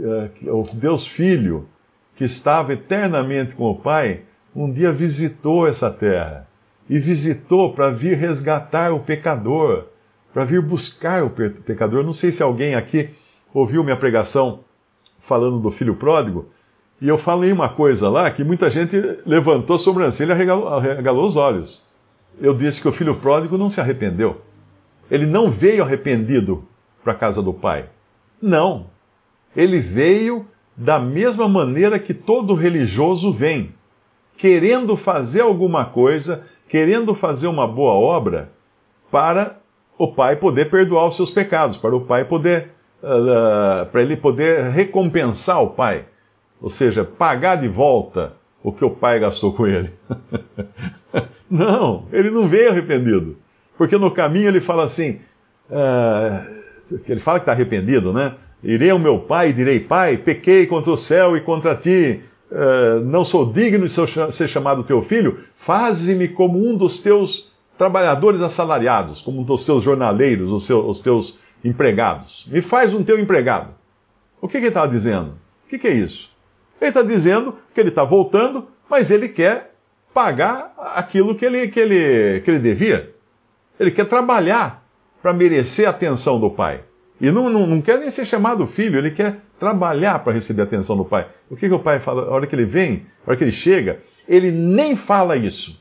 eh, 0.00 0.30
que 0.34 0.48
o 0.48 0.62
Deus 0.72 1.04
Filho, 1.06 1.66
que 2.14 2.24
estava 2.24 2.72
eternamente 2.72 3.56
com 3.56 3.64
o 3.64 3.74
Pai, 3.74 4.22
um 4.54 4.70
dia 4.70 4.92
visitou 4.92 5.66
essa 5.66 5.90
terra. 5.90 6.46
E 6.88 6.98
visitou 6.98 7.72
para 7.72 7.90
vir 7.90 8.16
resgatar 8.16 8.92
o 8.92 9.00
pecador, 9.00 9.86
para 10.32 10.44
vir 10.44 10.60
buscar 10.60 11.22
o 11.22 11.30
pecador. 11.30 12.04
Não 12.04 12.14
sei 12.14 12.32
se 12.32 12.42
alguém 12.42 12.74
aqui 12.74 13.10
ouviu 13.52 13.82
minha 13.82 13.96
pregação 13.96 14.60
falando 15.18 15.58
do 15.58 15.70
filho 15.70 15.94
pródigo, 15.94 16.46
e 17.00 17.08
eu 17.08 17.16
falei 17.16 17.50
uma 17.52 17.68
coisa 17.68 18.08
lá 18.10 18.30
que 18.30 18.44
muita 18.44 18.68
gente 18.68 18.96
levantou 19.24 19.76
a 19.76 19.78
sobrancelha 19.78 20.34
e 20.34 20.50
arregalou 20.50 21.26
os 21.26 21.36
olhos. 21.36 21.82
Eu 22.40 22.54
disse 22.54 22.80
que 22.80 22.88
o 22.88 22.92
filho 22.92 23.16
pródigo 23.16 23.56
não 23.56 23.70
se 23.70 23.80
arrependeu. 23.80 24.42
Ele 25.10 25.26
não 25.26 25.50
veio 25.50 25.82
arrependido 25.82 26.64
para 27.02 27.12
a 27.12 27.16
casa 27.16 27.42
do 27.42 27.54
pai. 27.54 27.86
Não. 28.40 28.86
Ele 29.56 29.78
veio 29.78 30.46
da 30.76 30.98
mesma 30.98 31.48
maneira 31.48 31.98
que 31.98 32.14
todo 32.14 32.54
religioso 32.54 33.32
vem, 33.32 33.74
querendo 34.36 34.96
fazer 34.96 35.40
alguma 35.40 35.84
coisa, 35.84 36.44
querendo 36.68 37.14
fazer 37.14 37.46
uma 37.46 37.66
boa 37.66 37.92
obra, 37.92 38.50
para 39.10 39.59
o 40.00 40.08
pai 40.08 40.34
poder 40.34 40.70
perdoar 40.70 41.08
os 41.08 41.16
seus 41.16 41.30
pecados, 41.30 41.76
para 41.76 41.94
o 41.94 42.00
pai 42.00 42.24
poder, 42.24 42.70
uh, 43.02 43.84
para 43.84 44.00
ele 44.00 44.16
poder 44.16 44.70
recompensar 44.70 45.62
o 45.62 45.68
pai, 45.68 46.06
ou 46.58 46.70
seja, 46.70 47.04
pagar 47.04 47.56
de 47.56 47.68
volta 47.68 48.32
o 48.62 48.72
que 48.72 48.82
o 48.82 48.88
pai 48.88 49.20
gastou 49.20 49.52
com 49.52 49.66
ele. 49.66 49.90
não, 51.50 52.06
ele 52.10 52.30
não 52.30 52.48
veio 52.48 52.70
arrependido, 52.70 53.36
porque 53.76 53.98
no 53.98 54.10
caminho 54.10 54.48
ele 54.48 54.60
fala 54.62 54.84
assim, 54.84 55.20
uh, 55.68 56.50
ele 57.06 57.20
fala 57.20 57.38
que 57.38 57.42
está 57.42 57.52
arrependido, 57.52 58.10
né? 58.10 58.36
Irei 58.64 58.88
ao 58.88 58.98
meu 58.98 59.18
pai 59.18 59.50
e 59.50 59.52
direi: 59.52 59.80
Pai, 59.80 60.16
pequei 60.16 60.66
contra 60.66 60.90
o 60.90 60.96
céu 60.96 61.36
e 61.36 61.42
contra 61.42 61.76
ti, 61.76 62.22
uh, 62.50 63.00
não 63.04 63.22
sou 63.22 63.52
digno 63.52 63.86
de 63.86 63.92
ser 64.32 64.48
chamado 64.48 64.82
teu 64.82 65.02
filho, 65.02 65.40
faze-me 65.54 66.26
como 66.26 66.58
um 66.58 66.74
dos 66.74 67.02
teus 67.02 67.49
trabalhadores 67.80 68.42
assalariados, 68.42 69.22
como 69.22 69.42
os 69.42 69.64
seus 69.64 69.82
jornaleiros, 69.82 70.52
os, 70.52 70.66
seus, 70.66 70.84
os 70.84 71.00
teus 71.00 71.38
empregados. 71.64 72.46
Me 72.52 72.60
faz 72.60 72.92
um 72.92 73.02
teu 73.02 73.18
empregado. 73.18 73.70
O 74.38 74.46
que, 74.46 74.58
que 74.58 74.58
ele 74.58 74.68
estava 74.68 74.86
dizendo? 74.86 75.30
O 75.64 75.70
que, 75.70 75.78
que 75.78 75.88
é 75.88 75.94
isso? 75.94 76.30
Ele 76.78 76.90
está 76.90 77.00
dizendo 77.00 77.56
que 77.72 77.80
ele 77.80 77.88
está 77.88 78.04
voltando, 78.04 78.68
mas 78.86 79.10
ele 79.10 79.30
quer 79.30 79.74
pagar 80.12 80.74
aquilo 80.94 81.34
que 81.34 81.46
ele, 81.46 81.68
que 81.68 81.80
ele, 81.80 82.42
que 82.42 82.50
ele 82.50 82.58
devia. 82.58 83.14
Ele 83.78 83.90
quer 83.90 84.04
trabalhar 84.04 84.84
para 85.22 85.32
merecer 85.32 85.86
a 85.86 85.90
atenção 85.90 86.38
do 86.38 86.50
pai. 86.50 86.82
E 87.18 87.30
não, 87.30 87.48
não, 87.48 87.66
não, 87.66 87.80
quer 87.80 87.98
nem 87.98 88.10
ser 88.10 88.26
chamado 88.26 88.66
filho, 88.66 88.98
ele 88.98 89.10
quer 89.10 89.38
trabalhar 89.58 90.18
para 90.18 90.34
receber 90.34 90.60
a 90.60 90.64
atenção 90.64 90.98
do 90.98 91.04
pai. 91.06 91.28
O 91.48 91.56
que, 91.56 91.66
que 91.66 91.74
o 91.74 91.80
pai 91.80 91.98
fala? 91.98 92.24
A 92.24 92.30
hora 92.30 92.46
que 92.46 92.54
ele 92.54 92.66
vem, 92.66 93.06
a 93.26 93.30
hora 93.30 93.38
que 93.38 93.44
ele 93.44 93.52
chega, 93.52 94.00
ele 94.28 94.50
nem 94.50 94.94
fala 94.94 95.34
isso. 95.34 95.79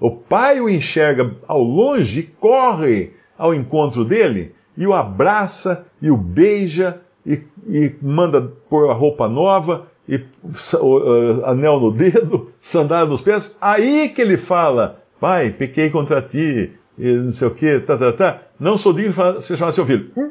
O 0.00 0.10
pai 0.10 0.60
o 0.60 0.68
enxerga 0.68 1.32
ao 1.46 1.62
longe, 1.62 2.22
corre 2.40 3.12
ao 3.36 3.54
encontro 3.54 4.04
dele 4.04 4.54
e 4.76 4.86
o 4.86 4.94
abraça 4.94 5.86
e 6.00 6.10
o 6.10 6.16
beija 6.16 7.00
e, 7.26 7.42
e 7.66 7.94
manda 8.00 8.40
pôr 8.40 8.90
a 8.90 8.94
roupa 8.94 9.28
nova 9.28 9.86
e 10.08 10.16
uh, 10.16 11.44
anel 11.44 11.80
no 11.80 11.90
dedo, 11.90 12.52
sandália 12.60 13.10
nos 13.10 13.20
pés. 13.20 13.58
Aí 13.60 14.08
que 14.08 14.22
ele 14.22 14.36
fala: 14.36 15.02
Pai, 15.20 15.50
pequei 15.50 15.90
contra 15.90 16.22
ti, 16.22 16.72
e 16.96 17.12
não 17.12 17.32
sei 17.32 17.48
o 17.48 17.50
que, 17.50 17.80
tá, 17.80 17.98
tá, 17.98 18.12
tá. 18.12 18.42
Não 18.58 18.78
sou 18.78 18.92
digno 18.92 19.12
de 19.34 19.44
ser 19.44 19.56
chamado 19.56 19.74
seu 19.74 19.84
filho. 19.84 20.10
Hum, 20.16 20.30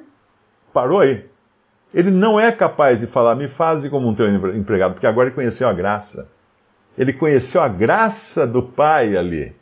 parou 0.73 0.99
aí. 0.99 1.25
Ele 1.93 2.11
não 2.11 2.39
é 2.39 2.51
capaz 2.51 2.99
de 2.99 3.07
falar, 3.07 3.35
me 3.35 3.47
faze 3.47 3.89
como 3.89 4.07
um 4.07 4.15
teu 4.15 4.27
empregado, 4.55 4.93
porque 4.93 5.07
agora 5.07 5.27
ele 5.27 5.35
conheceu 5.35 5.69
a 5.69 5.73
graça. 5.73 6.29
Ele 6.97 7.13
conheceu 7.13 7.61
a 7.61 7.67
graça 7.67 8.47
do 8.47 8.61
Pai 8.63 9.15
ali. 9.15 9.53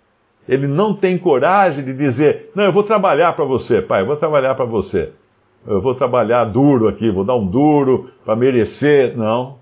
Ele 0.47 0.67
não 0.67 0.93
tem 0.93 1.17
coragem 1.17 1.83
de 1.83 1.93
dizer: 1.93 2.51
Não, 2.55 2.63
eu 2.63 2.71
vou 2.71 2.83
trabalhar 2.83 3.33
para 3.33 3.45
você, 3.45 3.81
pai, 3.81 4.01
eu 4.01 4.05
vou 4.05 4.15
trabalhar 4.15 4.55
para 4.55 4.65
você. 4.65 5.11
Eu 5.65 5.81
vou 5.81 5.95
trabalhar 5.95 6.45
duro 6.45 6.87
aqui, 6.87 7.09
vou 7.09 7.23
dar 7.23 7.35
um 7.35 7.45
duro 7.45 8.11
para 8.23 8.35
merecer. 8.35 9.17
Não. 9.17 9.57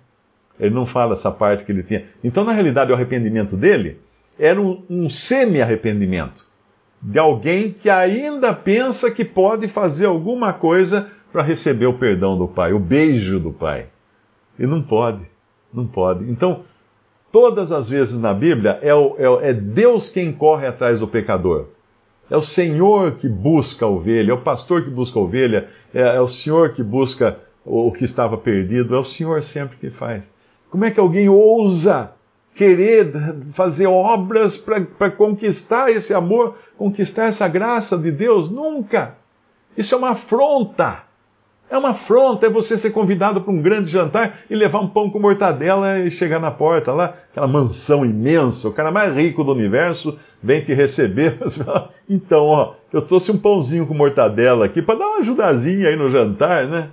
Ele 0.59 0.75
não 0.75 0.85
fala 0.85 1.13
essa 1.13 1.31
parte 1.31 1.63
que 1.63 1.71
ele 1.71 1.83
tinha. 1.83 2.05
Então, 2.23 2.43
na 2.43 2.51
realidade, 2.51 2.91
o 2.91 2.95
arrependimento 2.95 3.55
dele 3.55 3.99
era 4.37 4.61
um, 4.61 4.83
um 4.89 5.09
semi-arrependimento 5.09 6.45
de 7.01 7.19
alguém 7.19 7.71
que 7.71 7.89
ainda 7.89 8.53
pensa 8.53 9.11
que 9.11 9.25
pode 9.25 9.67
fazer 9.67 10.05
alguma 10.05 10.53
coisa 10.53 11.07
para 11.31 11.41
receber 11.41 11.85
o 11.85 11.97
perdão 11.97 12.37
do 12.37 12.47
Pai, 12.47 12.73
o 12.73 12.79
beijo 12.79 13.39
do 13.39 13.51
Pai. 13.51 13.87
E 14.59 14.67
não 14.67 14.81
pode, 14.81 15.21
não 15.73 15.87
pode. 15.87 16.29
Então, 16.29 16.63
todas 17.33 17.71
as 17.71 17.89
vezes 17.89 18.21
na 18.21 18.31
Bíblia, 18.31 18.77
é, 18.83 18.93
o, 18.93 19.15
é, 19.17 19.49
é 19.49 19.53
Deus 19.53 20.07
quem 20.07 20.31
corre 20.31 20.67
atrás 20.67 20.99
do 20.99 21.07
pecador. 21.07 21.65
É 22.29 22.37
o 22.37 22.43
Senhor 22.43 23.13
que 23.13 23.27
busca 23.27 23.85
a 23.85 23.89
ovelha, 23.89 24.29
é 24.29 24.33
o 24.35 24.41
pastor 24.41 24.83
que 24.83 24.89
busca 24.91 25.17
a 25.17 25.23
ovelha, 25.23 25.67
é, 25.91 26.01
é 26.01 26.21
o 26.21 26.27
Senhor 26.27 26.73
que 26.73 26.83
busca 26.83 27.39
o, 27.65 27.87
o 27.87 27.91
que 27.91 28.05
estava 28.05 28.37
perdido, 28.37 28.93
é 28.93 28.99
o 28.99 29.03
Senhor 29.03 29.41
sempre 29.41 29.77
que 29.77 29.89
faz. 29.89 30.31
Como 30.69 30.85
é 30.85 30.91
que 30.91 30.99
alguém 30.99 31.27
ousa 31.27 32.11
querer 32.53 33.11
fazer 33.51 33.87
obras 33.87 34.55
para 34.55 35.09
conquistar 35.09 35.89
esse 35.89 36.13
amor, 36.13 36.55
conquistar 36.77 37.25
essa 37.25 37.47
graça 37.47 37.97
de 37.97 38.11
Deus? 38.11 38.51
Nunca! 38.51 39.15
Isso 39.75 39.95
é 39.95 39.97
uma 39.97 40.11
afronta. 40.11 41.01
É 41.69 41.77
uma 41.77 41.89
afronta, 41.89 42.45
é 42.45 42.49
você 42.49 42.77
ser 42.77 42.91
convidado 42.91 43.41
para 43.41 43.51
um 43.51 43.61
grande 43.61 43.89
jantar 43.89 44.41
e 44.49 44.55
levar 44.55 44.79
um 44.79 44.87
pão 44.87 45.09
com 45.09 45.17
mortadela 45.17 45.99
e 45.99 46.11
chegar 46.11 46.39
na 46.39 46.51
porta 46.51 46.91
lá, 46.91 47.15
aquela 47.31 47.47
mansão 47.47 48.05
imensa, 48.05 48.67
o 48.67 48.73
cara 48.73 48.91
mais 48.91 49.15
rico 49.15 49.43
do 49.43 49.53
universo 49.53 50.19
vem 50.41 50.61
te 50.61 50.73
receber. 50.73 51.39
então, 52.07 52.45
ó, 52.45 52.73
eu 52.91 53.01
trouxe 53.01 53.31
um 53.31 53.37
pãozinho 53.37 53.87
com 53.87 53.93
mortadela 53.93 54.65
aqui 54.65 54.81
para 54.81 54.99
dar 54.99 55.07
uma 55.07 55.19
ajudazinha 55.19 55.89
aí 55.89 55.95
no 55.95 56.09
jantar, 56.11 56.67
né? 56.67 56.89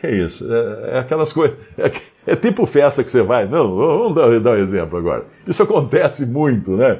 Que 0.00 0.06
é 0.06 0.14
isso? 0.14 0.46
É, 0.52 0.96
é 0.96 0.98
aquelas 0.98 1.32
coisas. 1.32 1.56
É, 1.76 1.90
é, 2.26 2.36
tipo 2.36 2.66
festa 2.66 3.02
que 3.02 3.10
você 3.10 3.22
vai. 3.22 3.48
Não, 3.48 3.74
vamos 3.74 4.14
dar, 4.14 4.38
dar 4.38 4.52
um 4.52 4.62
exemplo 4.62 4.98
agora. 4.98 5.24
Isso 5.46 5.62
acontece 5.62 6.24
muito, 6.24 6.76
né? 6.76 6.98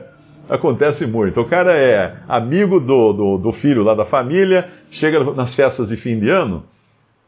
Acontece 0.49 1.07
muito. 1.07 1.41
O 1.41 1.45
cara 1.45 1.73
é 1.77 2.17
amigo 2.29 2.81
do, 2.81 3.13
do, 3.13 3.39
do 3.39 3.53
filho 3.53 3.85
lá 3.85 3.95
da 3.95 4.05
família, 4.05 4.69
chega 4.91 5.23
nas 5.33 5.55
festas 5.55 5.91
de 5.91 5.97
fim 5.97 6.19
de 6.19 6.29
ano 6.29 6.65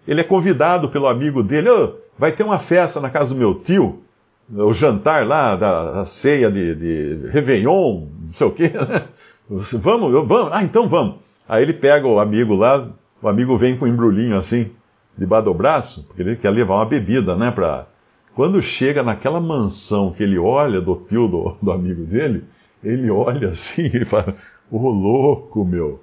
ele 0.06 0.20
é 0.20 0.24
convidado 0.24 0.88
pelo 0.88 1.06
amigo 1.06 1.42
dele, 1.42 1.68
oh, 1.68 1.92
vai 2.18 2.32
ter 2.32 2.42
uma 2.42 2.58
festa 2.58 3.00
na 3.00 3.10
casa 3.10 3.30
do 3.30 3.36
meu 3.36 3.54
tio, 3.54 4.02
o 4.52 4.72
jantar 4.72 5.26
lá 5.26 5.56
da, 5.56 6.04
ceia 6.04 6.50
de, 6.50 6.74
de 6.74 7.28
Réveillon, 7.28 8.06
não 8.26 8.34
sei 8.34 8.46
o 8.46 8.50
quê? 8.50 8.72
Vamos, 9.48 10.10
vamos, 10.26 10.50
ah, 10.52 10.64
então 10.64 10.88
vamos. 10.88 11.18
Aí 11.48 11.62
ele 11.62 11.72
pega 11.72 12.04
o 12.04 12.18
amigo 12.18 12.56
lá, 12.56 12.88
o 13.22 13.28
amigo 13.28 13.56
vem 13.56 13.76
com 13.76 13.84
um 13.84 13.88
embrulhinho 13.88 14.36
assim, 14.36 14.72
debaixo 15.16 15.44
do 15.44 15.54
braço, 15.54 16.02
porque 16.02 16.20
ele 16.20 16.34
quer 16.34 16.50
levar 16.50 16.74
uma 16.74 16.84
bebida, 16.84 17.36
né, 17.36 17.52
pra... 17.52 17.86
Quando 18.34 18.60
chega 18.60 19.04
naquela 19.04 19.40
mansão 19.40 20.12
que 20.12 20.24
ele 20.24 20.36
olha 20.36 20.80
do 20.80 20.96
tio 21.08 21.28
do, 21.28 21.56
do 21.62 21.70
amigo 21.70 22.04
dele, 22.04 22.42
ele 22.82 23.08
olha 23.08 23.50
assim 23.50 23.88
e 23.94 24.04
fala, 24.04 24.34
ô 24.68 24.78
oh, 24.78 24.90
louco, 24.90 25.64
meu, 25.64 26.02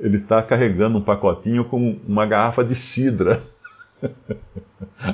ele 0.00 0.16
está 0.16 0.42
carregando 0.42 0.98
um 0.98 1.02
pacotinho 1.02 1.64
com 1.64 1.98
uma 2.08 2.26
garrafa 2.26 2.64
de 2.64 2.74
cidra. 2.74 3.40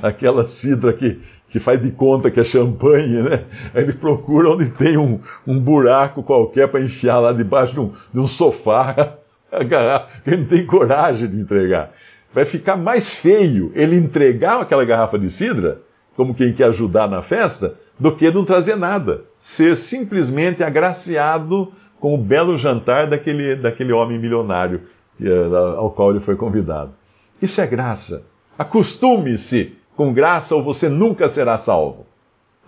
Aquela 0.02 0.46
cidra 0.46 0.92
que, 0.92 1.20
que 1.48 1.58
faz 1.58 1.82
de 1.82 1.90
conta 1.90 2.30
que 2.30 2.38
é 2.38 2.44
champanhe, 2.44 3.22
né? 3.22 3.44
Aí 3.74 3.82
ele 3.82 3.92
procura 3.92 4.50
onde 4.50 4.70
tem 4.70 4.96
um, 4.96 5.20
um 5.46 5.58
buraco 5.58 6.22
qualquer 6.22 6.68
para 6.68 6.80
enfiar 6.80 7.18
lá 7.18 7.32
debaixo 7.32 7.74
de 7.74 7.80
um, 7.80 7.92
de 8.14 8.20
um 8.20 8.28
sofá 8.28 9.16
a 9.50 9.64
garrafa, 9.64 10.08
que 10.22 10.30
ele 10.30 10.42
não 10.42 10.48
tem 10.48 10.64
coragem 10.64 11.28
de 11.28 11.40
entregar. 11.40 11.92
Vai 12.32 12.44
ficar 12.44 12.76
mais 12.76 13.08
feio 13.08 13.72
ele 13.74 13.96
entregar 13.96 14.60
aquela 14.60 14.84
garrafa 14.84 15.18
de 15.18 15.30
cidra, 15.30 15.80
como 16.16 16.34
quem 16.34 16.52
quer 16.52 16.68
ajudar 16.68 17.08
na 17.08 17.22
festa, 17.22 17.76
do 17.98 18.14
que 18.14 18.30
não 18.30 18.44
trazer 18.44 18.76
nada. 18.76 19.22
Ser 19.38 19.76
simplesmente 19.76 20.62
agraciado 20.62 21.72
com 22.00 22.14
o 22.14 22.18
belo 22.18 22.58
jantar 22.58 23.06
daquele, 23.06 23.56
daquele 23.56 23.92
homem 23.92 24.18
milionário 24.18 24.82
eh, 25.20 25.76
ao 25.76 25.90
qual 25.90 26.10
ele 26.10 26.20
foi 26.20 26.36
convidado. 26.36 26.92
Isso 27.40 27.60
é 27.60 27.66
graça. 27.66 28.26
Acostume-se 28.58 29.76
com 29.94 30.12
graça 30.12 30.54
ou 30.54 30.62
você 30.62 30.88
nunca 30.88 31.28
será 31.28 31.58
salvo. 31.58 32.06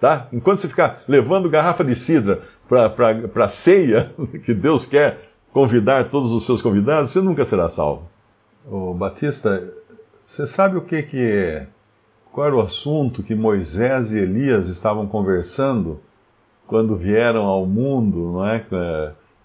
Tá? 0.00 0.28
Enquanto 0.32 0.60
você 0.60 0.68
ficar 0.68 1.02
levando 1.08 1.50
garrafa 1.50 1.84
de 1.84 1.94
cidra 1.94 2.42
para 2.68 3.44
a 3.44 3.48
ceia, 3.48 4.12
que 4.44 4.54
Deus 4.54 4.86
quer 4.86 5.28
convidar 5.52 6.08
todos 6.08 6.30
os 6.30 6.46
seus 6.46 6.62
convidados, 6.62 7.10
você 7.10 7.20
nunca 7.20 7.44
será 7.44 7.68
salvo. 7.68 8.08
Ô, 8.70 8.94
Batista, 8.94 9.72
você 10.26 10.46
sabe 10.46 10.76
o 10.76 10.82
que 10.82 11.02
que 11.02 11.20
é? 11.20 11.66
Qual 12.30 12.46
era 12.46 12.54
o 12.54 12.60
assunto 12.60 13.22
que 13.22 13.34
Moisés 13.34 14.12
e 14.12 14.18
Elias 14.18 14.68
estavam 14.68 15.06
conversando 15.06 16.00
quando 16.68 16.94
vieram 16.94 17.46
ao 17.46 17.66
mundo, 17.66 18.32
não 18.32 18.46
é? 18.46 18.62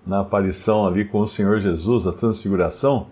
Na 0.05 0.19
aparição 0.19 0.85
ali 0.85 1.05
com 1.05 1.21
o 1.21 1.27
Senhor 1.27 1.61
Jesus, 1.61 2.05
a 2.05 2.11
transfiguração. 2.11 3.07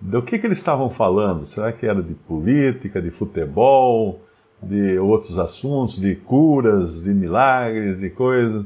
Do 0.00 0.22
que, 0.22 0.38
que 0.38 0.46
eles 0.46 0.58
estavam 0.58 0.88
falando? 0.88 1.44
Será 1.44 1.72
que 1.72 1.84
era 1.84 2.00
de 2.00 2.14
política, 2.14 3.02
de 3.02 3.10
futebol, 3.10 4.20
de 4.62 4.96
outros 5.00 5.36
assuntos, 5.40 6.00
de 6.00 6.14
curas, 6.14 7.02
de 7.02 7.12
milagres, 7.12 7.98
de 7.98 8.08
coisas? 8.08 8.64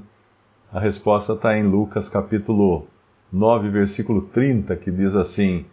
A 0.70 0.78
resposta 0.78 1.32
está 1.32 1.56
em 1.56 1.62
Lucas 1.62 2.10
capítulo 2.10 2.86
9, 3.32 3.70
versículo 3.70 4.20
30, 4.20 4.76
que 4.76 4.90
diz 4.90 5.16
assim: 5.16 5.64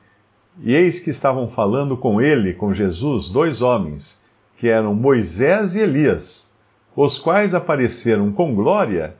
E 0.63 0.73
eis 0.73 1.01
que 1.01 1.09
estavam 1.09 1.49
falando 1.49 1.97
com 1.97 2.21
ele, 2.21 2.53
com 2.53 2.73
Jesus, 2.73 3.29
dois 3.29 3.61
homens, 3.61 4.23
que 4.57 4.69
eram 4.69 4.95
Moisés 4.95 5.75
e 5.75 5.81
Elias 5.81 6.48
os 6.95 7.17
quais 7.17 7.53
apareceram 7.53 8.31
com 8.31 8.53
glória 8.53 9.15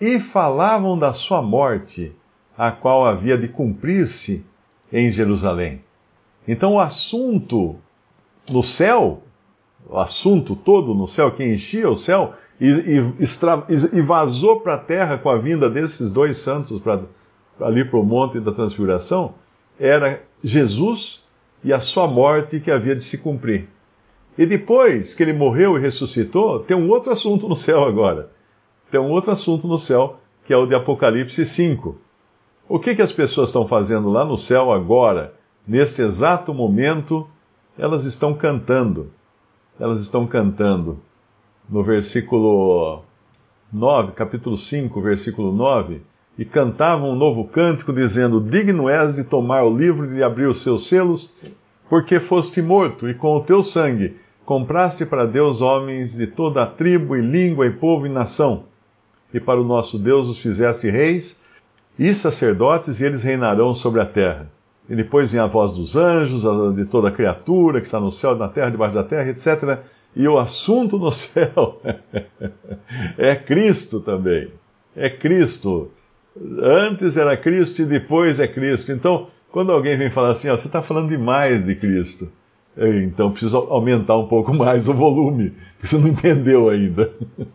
e 0.00 0.18
falavam 0.18 0.98
da 0.98 1.12
sua 1.12 1.42
morte, 1.42 2.12
a 2.56 2.70
qual 2.70 3.04
havia 3.04 3.36
de 3.36 3.48
cumprir-se 3.48 4.44
em 4.92 5.12
Jerusalém. 5.12 5.82
Então 6.48 6.74
o 6.74 6.80
assunto 6.80 7.76
no 8.50 8.62
céu, 8.62 9.22
o 9.88 9.98
assunto 9.98 10.56
todo 10.56 10.94
no 10.94 11.06
céu, 11.06 11.30
que 11.30 11.44
enchia 11.44 11.88
o 11.88 11.96
céu, 11.96 12.34
e, 12.60 12.68
e, 12.68 13.98
e 13.98 14.00
vazou 14.02 14.60
para 14.60 14.74
a 14.74 14.78
terra 14.78 15.16
com 15.16 15.30
a 15.30 15.38
vinda 15.38 15.68
desses 15.70 16.10
dois 16.10 16.38
santos 16.38 16.80
ali 17.60 17.84
para 17.84 17.98
o 17.98 18.04
Monte 18.04 18.40
da 18.40 18.52
Transfiguração, 18.52 19.34
era 19.78 20.22
Jesus 20.42 21.22
e 21.62 21.72
a 21.72 21.80
sua 21.80 22.06
morte 22.06 22.60
que 22.60 22.70
havia 22.70 22.96
de 22.96 23.04
se 23.04 23.18
cumprir. 23.18 23.68
E 24.38 24.46
depois 24.46 25.14
que 25.14 25.22
ele 25.22 25.32
morreu 25.32 25.76
e 25.76 25.80
ressuscitou, 25.80 26.60
tem 26.60 26.76
um 26.76 26.88
outro 26.88 27.12
assunto 27.12 27.48
no 27.48 27.56
céu 27.56 27.84
agora. 27.84 28.30
Tem 28.90 29.00
um 29.00 29.10
outro 29.10 29.32
assunto 29.32 29.66
no 29.68 29.78
céu, 29.78 30.18
que 30.44 30.52
é 30.52 30.56
o 30.56 30.66
de 30.66 30.74
Apocalipse 30.74 31.44
5. 31.44 31.96
O 32.68 32.78
que, 32.78 32.94
que 32.94 33.02
as 33.02 33.12
pessoas 33.12 33.50
estão 33.50 33.66
fazendo 33.66 34.08
lá 34.10 34.24
no 34.24 34.38
céu 34.38 34.72
agora, 34.72 35.34
nesse 35.66 36.02
exato 36.02 36.54
momento? 36.54 37.28
Elas 37.76 38.04
estão 38.04 38.34
cantando. 38.34 39.10
Elas 39.78 40.00
estão 40.00 40.26
cantando. 40.26 40.98
No 41.68 41.82
versículo 41.82 43.02
9, 43.72 44.12
capítulo 44.12 44.56
5, 44.56 45.00
versículo 45.00 45.52
9, 45.52 46.02
e 46.36 46.44
cantavam 46.44 47.10
um 47.10 47.16
novo 47.16 47.44
cântico, 47.44 47.92
dizendo: 47.92 48.40
Digno 48.40 48.88
és 48.88 49.16
de 49.16 49.24
tomar 49.24 49.64
o 49.64 49.76
livro 49.76 50.06
e 50.06 50.16
de 50.16 50.22
abrir 50.22 50.46
os 50.46 50.62
seus 50.62 50.88
selos, 50.88 51.32
porque 51.90 52.20
foste 52.20 52.62
morto, 52.62 53.08
e 53.08 53.14
com 53.14 53.36
o 53.36 53.42
teu 53.42 53.64
sangue 53.64 54.16
compraste 54.44 55.04
para 55.04 55.26
Deus 55.26 55.60
homens 55.60 56.12
de 56.12 56.28
toda 56.28 56.62
a 56.62 56.66
tribo 56.66 57.16
e 57.16 57.20
língua 57.20 57.66
e 57.66 57.70
povo 57.70 58.06
e 58.06 58.08
nação. 58.08 58.64
E 59.34 59.40
para 59.40 59.60
o 59.60 59.64
nosso 59.64 59.98
Deus 59.98 60.28
os 60.28 60.38
fizeste 60.38 60.88
reis 60.88 61.42
e 61.98 62.14
sacerdotes, 62.14 63.00
e 63.00 63.04
eles 63.04 63.24
reinarão 63.24 63.74
sobre 63.74 64.00
a 64.00 64.06
terra. 64.06 64.48
E 64.88 64.94
depois 64.94 65.32
vem 65.32 65.40
a 65.40 65.46
voz 65.46 65.72
dos 65.72 65.96
anjos, 65.96 66.42
de 66.76 66.84
toda 66.84 67.10
criatura 67.10 67.80
que 67.80 67.86
está 67.86 67.98
no 67.98 68.12
céu, 68.12 68.36
na 68.36 68.48
terra, 68.48 68.70
debaixo 68.70 68.94
da 68.94 69.04
terra, 69.04 69.28
etc. 69.28 69.80
E 70.14 70.26
o 70.28 70.38
assunto 70.38 70.96
no 70.96 71.10
céu 71.12 71.80
é 73.18 73.34
Cristo 73.34 74.00
também. 74.00 74.48
É 74.94 75.10
Cristo. 75.10 75.90
Antes 76.62 77.16
era 77.16 77.36
Cristo 77.36 77.82
e 77.82 77.84
depois 77.84 78.38
é 78.38 78.46
Cristo. 78.46 78.92
Então, 78.92 79.26
quando 79.52 79.72
alguém 79.72 79.96
vem 79.96 80.10
falar 80.10 80.30
assim, 80.30 80.48
ó, 80.48 80.56
você 80.56 80.66
está 80.66 80.82
falando 80.82 81.08
demais 81.08 81.64
de 81.64 81.74
Cristo. 81.74 82.30
Então 82.76 83.30
preciso 83.30 83.56
aumentar 83.56 84.16
um 84.16 84.26
pouco 84.28 84.54
mais 84.54 84.88
o 84.88 84.94
volume, 84.94 85.54
você 85.82 85.98
não 85.98 86.08
entendeu 86.08 86.68
ainda. 86.68 87.10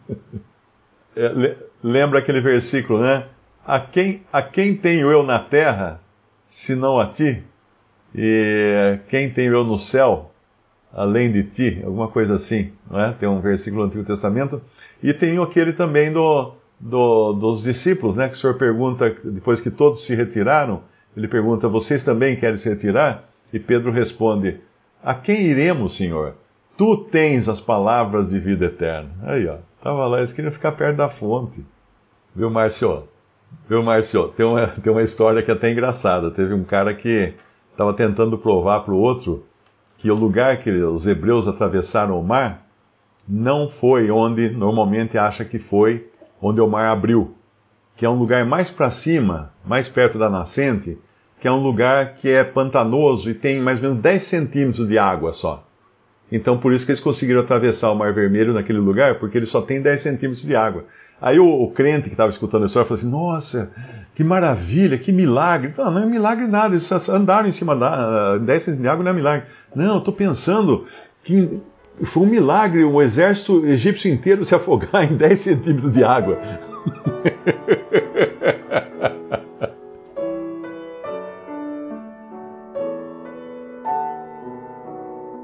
É, 1.18 1.56
lembra 1.82 2.20
aquele 2.20 2.42
versículo, 2.42 3.00
né? 3.00 3.24
A 3.66 3.80
quem, 3.80 4.24
a 4.34 4.42
quem 4.42 4.76
tenho 4.76 5.10
eu 5.10 5.24
na 5.24 5.40
terra, 5.40 6.02
senão 6.50 7.00
a 7.00 7.06
ti? 7.06 7.42
E 8.14 9.00
quem 9.08 9.30
tenho 9.30 9.54
eu 9.54 9.64
no 9.64 9.78
céu, 9.78 10.32
além 10.94 11.32
de 11.32 11.44
ti? 11.44 11.82
Alguma 11.86 12.10
coisa 12.10 12.36
assim, 12.36 12.74
não 12.92 13.00
é? 13.00 13.14
Tem 13.14 13.30
um 13.30 13.40
versículo 13.40 13.84
do 13.84 13.88
Antigo 13.88 14.04
Testamento. 14.04 14.62
E 15.02 15.14
tem 15.14 15.42
aquele 15.42 15.72
também 15.72 16.12
do, 16.12 16.52
do, 16.78 17.32
dos 17.32 17.64
discípulos, 17.64 18.18
né? 18.18 18.28
Que 18.28 18.36
o 18.36 18.38
Senhor 18.38 18.58
pergunta, 18.58 19.16
depois 19.24 19.62
que 19.62 19.72
todos 19.72 20.06
se 20.06 20.14
retiraram, 20.16 20.84
ele 21.16 21.28
pergunta: 21.28 21.68
Vocês 21.68 22.04
também 22.04 22.36
querem 22.36 22.58
se 22.58 22.70
retirar? 22.70 23.24
E 23.54 23.60
Pedro 23.60 23.92
responde: 23.92 24.60
A 25.04 25.14
quem 25.14 25.44
iremos, 25.44 25.96
Senhor? 25.96 26.34
Tu 26.78 26.98
tens 27.06 27.48
as 27.48 27.62
palavras 27.62 28.32
de 28.32 28.40
vida 28.40 28.66
eterna. 28.66 29.10
Aí, 29.24 29.48
ó. 29.48 29.58
Estava 29.78 30.08
lá, 30.08 30.18
eles 30.18 30.34
queriam 30.34 30.52
ficar 30.52 30.74
perto 30.74 30.98
da 30.98 31.10
fonte. 31.10 31.64
Viu, 32.36 32.50
Márcio? 32.50 33.04
Viu, 33.70 33.82
Márcio? 33.82 34.30
Tem 34.30 34.46
uma, 34.46 34.68
tem 34.82 34.92
uma 34.92 35.04
história 35.04 35.42
que 35.42 35.52
é 35.52 35.54
até 35.54 35.72
engraçada. 35.72 36.32
Teve 36.32 36.54
um 36.54 36.64
cara 36.64 36.94
que 36.94 37.34
estava 37.72 37.94
tentando 37.94 38.38
provar 38.38 38.82
para 38.82 38.94
o 38.94 39.00
outro 39.00 39.46
que 39.98 40.12
o 40.12 40.16
lugar 40.16 40.58
que 40.58 40.70
os 40.70 41.08
hebreus 41.08 41.48
atravessaram 41.48 42.20
o 42.20 42.24
mar 42.24 42.66
não 43.28 43.70
foi 43.70 44.12
onde 44.12 44.50
normalmente 44.50 45.18
acha 45.18 45.46
que 45.46 45.58
foi, 45.58 46.08
onde 46.42 46.62
o 46.62 46.68
mar 46.68 46.88
abriu 46.92 47.36
que 47.96 48.06
é 48.06 48.10
um 48.10 48.18
lugar 48.18 48.46
mais 48.46 48.70
para 48.70 48.92
cima, 48.92 49.54
mais 49.66 49.88
perto 49.88 50.18
da 50.18 50.30
nascente, 50.30 50.98
que 51.46 51.50
é 51.50 51.52
um 51.52 51.62
lugar 51.62 52.16
que 52.16 52.28
é 52.28 52.44
pantanoso 52.44 53.30
e 53.30 53.36
tem 53.36 53.62
mais 53.62 53.78
ou 53.78 53.84
menos 53.84 53.98
10 53.98 54.24
centímetros 54.24 54.88
de 54.88 54.98
água 54.98 55.32
só. 55.32 55.64
Então 56.32 56.58
por 56.58 56.74
isso 56.74 56.88
que 56.88 56.92
eles 56.92 57.00
conseguiram 57.00 57.42
atravessar 57.42 57.92
o 57.92 57.96
Mar 57.96 58.12
Vermelho 58.12 58.52
naquele 58.52 58.80
lugar, 58.80 59.20
porque 59.20 59.38
ele 59.38 59.46
só 59.46 59.62
tem 59.62 59.80
10 59.80 60.02
centímetros 60.02 60.44
de 60.44 60.56
água. 60.56 60.86
Aí 61.22 61.40
o, 61.40 61.46
o 61.46 61.70
crente 61.70 62.06
que 62.06 62.16
estava 62.16 62.32
escutando 62.32 62.64
a 62.64 62.66
história 62.66 62.88
falou 62.88 63.00
assim: 63.00 63.12
Nossa, 63.12 63.72
que 64.16 64.24
maravilha, 64.24 64.98
que 64.98 65.12
milagre. 65.12 65.72
Não, 65.78 65.92
não 65.92 66.02
é 66.02 66.06
milagre 66.08 66.48
nada, 66.48 66.74
eles 66.74 67.10
andaram 67.10 67.48
em 67.48 67.54
cima 67.54 67.76
da 67.76 68.40
10 68.40 68.64
centímetros 68.64 68.82
de 68.82 68.90
água, 68.90 69.04
não 69.04 69.12
é 69.12 69.14
milagre. 69.14 69.46
Não, 69.76 69.94
eu 69.94 70.00
estou 70.00 70.16
pensando 70.16 70.88
que 71.24 71.62
foi 72.06 72.24
um 72.24 72.28
milagre 72.28 72.84
o 72.84 73.00
exército 73.00 73.64
egípcio 73.68 74.12
inteiro 74.12 74.44
se 74.46 74.56
afogar 74.56 75.04
em 75.06 75.16
10 75.16 75.40
centímetros 75.40 75.94
de 75.94 76.04
água. 76.04 76.40